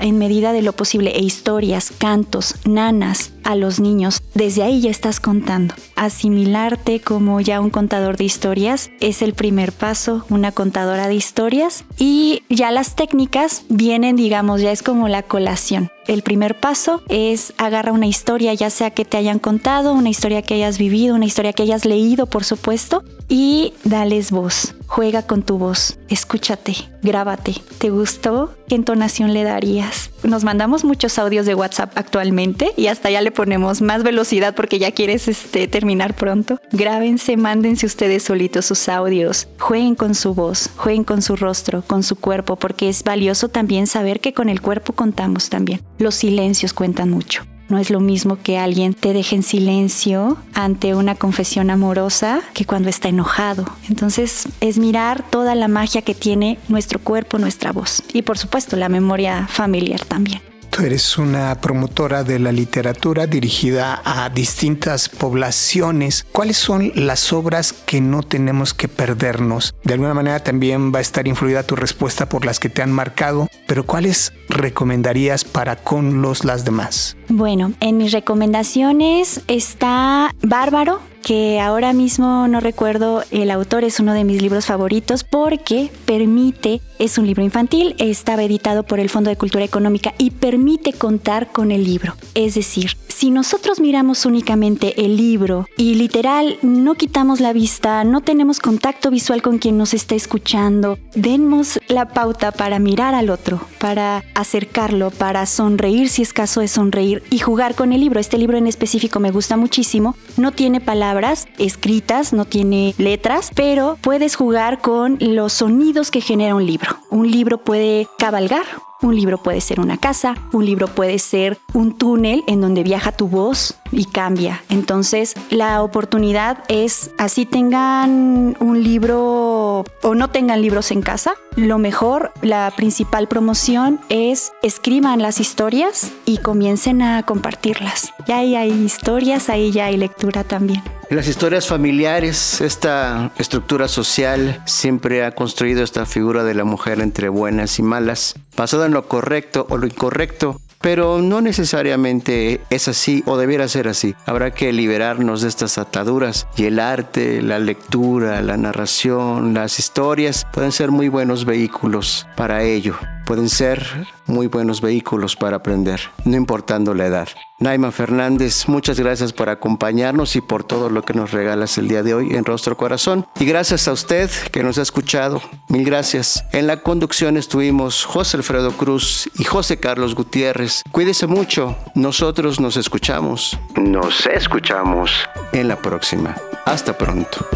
en 0.00 0.18
medida 0.18 0.52
de 0.52 0.62
lo 0.62 0.72
posible 0.72 1.10
e 1.10 1.22
historias, 1.22 1.92
cantos, 1.98 2.54
nanas 2.64 3.32
a 3.42 3.56
los 3.56 3.80
niños. 3.80 4.22
Desde 4.32 4.62
ahí 4.62 4.80
ya 4.80 4.90
estás 4.90 5.20
contando. 5.20 5.74
Asimilarte 5.96 7.00
como 7.00 7.40
ya 7.40 7.60
un 7.60 7.70
contador 7.70 8.16
de 8.16 8.24
historias 8.24 8.90
es 9.00 9.20
el 9.20 9.34
primer 9.34 9.72
paso, 9.72 10.24
una 10.30 10.52
contadora 10.52 11.08
de 11.08 11.14
historias 11.14 11.84
y 11.98 12.42
ya 12.48 12.70
las 12.70 12.96
técnicas 12.96 13.64
vienen, 13.68 14.16
digamos, 14.16 14.60
ya 14.60 14.72
es 14.72 14.82
como 14.82 15.08
la 15.08 15.22
colación. 15.22 15.90
El 16.06 16.22
primer 16.22 16.58
paso 16.58 17.02
es 17.08 17.54
agarra 17.58 17.92
una 17.92 18.06
historia, 18.06 18.54
ya 18.54 18.70
sea 18.70 18.90
que 18.90 19.04
te 19.04 19.16
hayan 19.16 19.38
contado, 19.38 19.92
una 19.92 20.10
historia 20.10 20.42
que 20.42 20.54
hayas 20.54 20.78
vivido, 20.78 21.14
una 21.14 21.24
historia 21.24 21.52
que 21.52 21.62
hayas 21.62 21.84
leído, 21.84 22.26
por 22.26 22.44
supuesto, 22.44 23.02
y 23.28 23.72
dales 23.84 24.30
voz. 24.30 24.74
Juega 24.94 25.22
con 25.22 25.42
tu 25.42 25.58
voz, 25.58 25.98
escúchate, 26.08 26.72
grábate. 27.02 27.56
¿Te 27.78 27.90
gustó? 27.90 28.54
¿Qué 28.68 28.76
entonación 28.76 29.34
le 29.34 29.42
darías? 29.42 30.12
Nos 30.22 30.44
mandamos 30.44 30.84
muchos 30.84 31.18
audios 31.18 31.46
de 31.46 31.56
WhatsApp 31.56 31.98
actualmente 31.98 32.70
y 32.76 32.86
hasta 32.86 33.10
ya 33.10 33.20
le 33.20 33.32
ponemos 33.32 33.82
más 33.82 34.04
velocidad 34.04 34.54
porque 34.54 34.78
ya 34.78 34.92
quieres 34.92 35.26
este, 35.26 35.66
terminar 35.66 36.14
pronto. 36.14 36.60
Grábense, 36.70 37.36
mándense 37.36 37.86
ustedes 37.86 38.22
solitos 38.22 38.66
sus 38.66 38.88
audios. 38.88 39.48
Jueguen 39.58 39.96
con 39.96 40.14
su 40.14 40.32
voz, 40.32 40.70
jueguen 40.76 41.02
con 41.02 41.22
su 41.22 41.34
rostro, 41.34 41.82
con 41.84 42.04
su 42.04 42.14
cuerpo, 42.14 42.54
porque 42.54 42.88
es 42.88 43.02
valioso 43.02 43.48
también 43.48 43.88
saber 43.88 44.20
que 44.20 44.32
con 44.32 44.48
el 44.48 44.60
cuerpo 44.60 44.92
contamos 44.92 45.50
también. 45.50 45.82
Los 45.98 46.14
silencios 46.14 46.72
cuentan 46.72 47.10
mucho. 47.10 47.42
No 47.68 47.78
es 47.78 47.90
lo 47.90 48.00
mismo 48.00 48.38
que 48.42 48.58
alguien 48.58 48.94
te 48.94 49.12
deje 49.12 49.36
en 49.36 49.42
silencio 49.42 50.36
ante 50.52 50.94
una 50.94 51.14
confesión 51.14 51.70
amorosa 51.70 52.42
que 52.52 52.64
cuando 52.64 52.88
está 52.88 53.08
enojado. 53.08 53.64
Entonces 53.88 54.48
es 54.60 54.78
mirar 54.78 55.24
toda 55.30 55.54
la 55.54 55.68
magia 55.68 56.02
que 56.02 56.14
tiene 56.14 56.58
nuestro 56.68 56.98
cuerpo, 56.98 57.38
nuestra 57.38 57.72
voz 57.72 58.02
y 58.12 58.22
por 58.22 58.38
supuesto 58.38 58.76
la 58.76 58.88
memoria 58.88 59.46
familiar 59.48 60.00
también. 60.04 60.42
Tú 60.74 60.82
eres 60.82 61.18
una 61.18 61.54
promotora 61.60 62.24
de 62.24 62.40
la 62.40 62.50
literatura 62.50 63.28
dirigida 63.28 64.02
a 64.04 64.28
distintas 64.28 65.08
poblaciones. 65.08 66.26
¿Cuáles 66.32 66.56
son 66.56 66.90
las 66.96 67.32
obras 67.32 67.72
que 67.72 68.00
no 68.00 68.24
tenemos 68.24 68.74
que 68.74 68.88
perdernos? 68.88 69.72
De 69.84 69.94
alguna 69.94 70.14
manera 70.14 70.40
también 70.40 70.92
va 70.92 70.98
a 70.98 71.02
estar 71.02 71.28
influida 71.28 71.62
tu 71.62 71.76
respuesta 71.76 72.28
por 72.28 72.44
las 72.44 72.58
que 72.58 72.70
te 72.70 72.82
han 72.82 72.90
marcado, 72.90 73.48
pero 73.68 73.86
¿cuáles 73.86 74.32
recomendarías 74.48 75.44
para 75.44 75.76
con 75.76 76.22
los 76.22 76.44
las 76.44 76.64
demás? 76.64 77.16
Bueno, 77.28 77.72
en 77.80 77.96
mis 77.96 78.12
recomendaciones 78.12 79.42
está 79.48 80.34
Bárbaro, 80.42 81.00
que 81.24 81.58
ahora 81.58 81.94
mismo 81.94 82.46
no 82.48 82.60
recuerdo 82.60 83.22
el 83.30 83.50
autor, 83.50 83.82
es 83.82 83.98
uno 83.98 84.12
de 84.12 84.24
mis 84.24 84.42
libros 84.42 84.66
favoritos 84.66 85.24
porque 85.24 85.90
permite, 86.04 86.82
es 86.98 87.16
un 87.16 87.26
libro 87.26 87.42
infantil, 87.42 87.96
estaba 87.98 88.44
editado 88.44 88.82
por 88.82 89.00
el 89.00 89.08
Fondo 89.08 89.30
de 89.30 89.36
Cultura 89.36 89.64
Económica 89.64 90.12
y 90.18 90.30
permite 90.32 90.92
contar 90.92 91.50
con 91.50 91.70
el 91.70 91.84
libro. 91.84 92.14
Es 92.34 92.54
decir, 92.54 92.96
si 93.08 93.30
nosotros 93.30 93.80
miramos 93.80 94.26
únicamente 94.26 95.04
el 95.06 95.16
libro 95.16 95.66
y 95.78 95.94
literal 95.94 96.58
no 96.62 96.94
quitamos 96.94 97.40
la 97.40 97.52
vista, 97.52 98.04
no 98.04 98.20
tenemos 98.20 98.58
contacto 98.58 99.10
visual 99.10 99.40
con 99.40 99.58
quien 99.58 99.78
nos 99.78 99.94
está 99.94 100.14
escuchando, 100.14 100.98
demos 101.14 101.80
la 101.88 102.08
pauta 102.08 102.52
para 102.52 102.78
mirar 102.78 103.14
al 103.14 103.30
otro, 103.30 103.60
para 103.78 104.24
acercarlo, 104.34 105.10
para 105.10 105.46
sonreír 105.46 106.10
si 106.10 106.22
es 106.22 106.32
caso 106.32 106.60
de 106.60 106.68
sonreír 106.68 107.13
y 107.30 107.38
jugar 107.38 107.74
con 107.74 107.92
el 107.92 108.00
libro. 108.00 108.20
Este 108.20 108.38
libro 108.38 108.56
en 108.56 108.66
específico 108.66 109.20
me 109.20 109.30
gusta 109.30 109.56
muchísimo, 109.56 110.16
no 110.36 110.52
tiene 110.52 110.80
palabras 110.80 111.46
escritas, 111.58 112.32
no 112.32 112.44
tiene 112.44 112.94
letras, 112.98 113.50
pero 113.54 113.98
puedes 114.00 114.36
jugar 114.36 114.80
con 114.80 115.18
los 115.20 115.52
sonidos 115.52 116.10
que 116.10 116.20
genera 116.20 116.54
un 116.54 116.66
libro. 116.66 116.96
Un 117.10 117.30
libro 117.30 117.58
puede 117.58 118.08
cabalgar, 118.18 118.64
un 119.02 119.14
libro 119.14 119.38
puede 119.38 119.60
ser 119.60 119.80
una 119.80 119.96
casa, 119.96 120.34
un 120.52 120.64
libro 120.64 120.88
puede 120.88 121.18
ser 121.18 121.58
un 121.72 121.96
túnel 121.96 122.42
en 122.46 122.60
donde 122.60 122.82
viaja 122.82 123.12
tu 123.12 123.28
voz 123.28 123.74
y 123.92 124.06
cambia. 124.06 124.62
Entonces, 124.68 125.34
la 125.50 125.82
oportunidad 125.82 126.64
es, 126.68 127.10
así 127.18 127.46
tengan 127.46 128.56
un 128.60 128.82
libro 128.82 129.84
o 130.02 130.14
no 130.14 130.30
tengan 130.30 130.62
libros 130.62 130.90
en 130.90 131.02
casa, 131.02 131.34
lo 131.56 131.78
mejor, 131.78 132.32
la 132.42 132.72
principal 132.76 133.28
promoción 133.28 134.00
es 134.08 134.52
escriban 134.62 135.22
las 135.22 135.38
historias 135.38 136.10
y 136.24 136.38
comiencen 136.38 137.00
a 137.02 137.22
compartirlas. 137.22 138.12
Ya 138.26 138.38
ahí 138.38 138.56
hay 138.56 138.72
historias, 138.72 139.48
ahí 139.48 139.70
ya 139.70 139.86
hay 139.86 139.96
lectura 139.96 140.42
también. 140.42 140.82
Las 141.14 141.28
historias 141.28 141.68
familiares, 141.68 142.60
esta 142.60 143.30
estructura 143.38 143.86
social 143.86 144.60
siempre 144.66 145.24
ha 145.24 145.30
construido 145.30 145.84
esta 145.84 146.06
figura 146.06 146.42
de 146.42 146.54
la 146.54 146.64
mujer 146.64 146.98
entre 147.00 147.28
buenas 147.28 147.78
y 147.78 147.84
malas, 147.84 148.34
basada 148.56 148.86
en 148.86 148.94
lo 148.94 149.06
correcto 149.06 149.64
o 149.70 149.78
lo 149.78 149.86
incorrecto, 149.86 150.60
pero 150.80 151.22
no 151.22 151.40
necesariamente 151.40 152.62
es 152.68 152.88
así 152.88 153.22
o 153.26 153.36
debiera 153.36 153.68
ser 153.68 153.86
así. 153.86 154.16
Habrá 154.26 154.50
que 154.50 154.72
liberarnos 154.72 155.42
de 155.42 155.50
estas 155.50 155.78
ataduras 155.78 156.48
y 156.56 156.64
el 156.64 156.80
arte, 156.80 157.42
la 157.42 157.60
lectura, 157.60 158.42
la 158.42 158.56
narración, 158.56 159.54
las 159.54 159.78
historias 159.78 160.44
pueden 160.52 160.72
ser 160.72 160.90
muy 160.90 161.06
buenos 161.06 161.44
vehículos 161.44 162.26
para 162.34 162.64
ello 162.64 162.96
pueden 163.24 163.48
ser 163.48 164.06
muy 164.26 164.46
buenos 164.46 164.80
vehículos 164.80 165.36
para 165.36 165.56
aprender, 165.56 166.00
no 166.24 166.36
importando 166.36 166.94
la 166.94 167.06
edad. 167.06 167.28
Naima 167.58 167.92
Fernández, 167.92 168.68
muchas 168.68 168.98
gracias 168.98 169.32
por 169.32 169.48
acompañarnos 169.48 170.36
y 170.36 170.40
por 170.40 170.64
todo 170.64 170.90
lo 170.90 171.02
que 171.02 171.14
nos 171.14 171.30
regalas 171.30 171.78
el 171.78 171.88
día 171.88 172.02
de 172.02 172.12
hoy 172.12 172.34
en 172.34 172.44
Rostro 172.44 172.76
Corazón. 172.76 173.26
Y 173.38 173.44
gracias 173.44 173.86
a 173.88 173.92
usted 173.92 174.30
que 174.50 174.62
nos 174.62 174.78
ha 174.78 174.82
escuchado. 174.82 175.40
Mil 175.68 175.84
gracias. 175.84 176.44
En 176.52 176.66
la 176.66 176.82
conducción 176.82 177.36
estuvimos 177.36 178.04
José 178.04 178.36
Alfredo 178.36 178.72
Cruz 178.72 179.30
y 179.38 179.44
José 179.44 179.78
Carlos 179.78 180.14
Gutiérrez. 180.14 180.82
Cuídese 180.90 181.26
mucho. 181.26 181.76
Nosotros 181.94 182.60
nos 182.60 182.76
escuchamos. 182.76 183.58
Nos 183.76 184.26
escuchamos 184.26 185.12
en 185.52 185.68
la 185.68 185.76
próxima. 185.76 186.34
Hasta 186.66 186.98
pronto. 186.98 187.46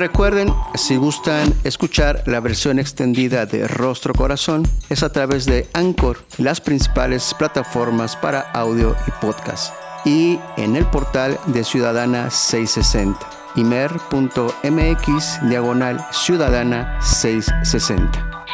Recuerden, 0.00 0.52
si 0.74 0.96
gustan 0.96 1.54
escuchar 1.62 2.24
la 2.26 2.40
versión 2.40 2.78
extendida 2.78 3.44
de 3.44 3.68
Rostro 3.68 4.14
Corazón, 4.14 4.66
es 4.88 5.02
a 5.02 5.12
través 5.12 5.44
de 5.44 5.68
Anchor, 5.74 6.24
las 6.38 6.60
principales 6.60 7.34
plataformas 7.34 8.16
para 8.16 8.40
audio 8.40 8.96
y 9.06 9.10
podcast, 9.20 9.74
y 10.06 10.40
en 10.56 10.74
el 10.74 10.86
portal 10.86 11.38
de 11.46 11.64
Ciudadana 11.64 12.30
660, 12.30 13.18
imer.mx 13.56 15.48
diagonal 15.48 16.06
Ciudadana 16.12 16.98
660. 17.02 18.46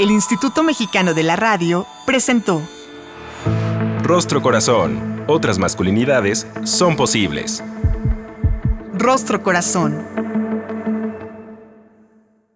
El 0.00 0.10
Instituto 0.10 0.64
Mexicano 0.64 1.14
de 1.14 1.22
la 1.22 1.36
Radio 1.36 1.86
presentó 2.06 2.60
Rostro 4.12 4.42
Corazón. 4.42 5.22
Otras 5.28 5.60
masculinidades 5.60 6.44
son 6.64 6.96
posibles. 6.96 7.62
Rostro 8.92 9.40
Corazón 9.44 10.04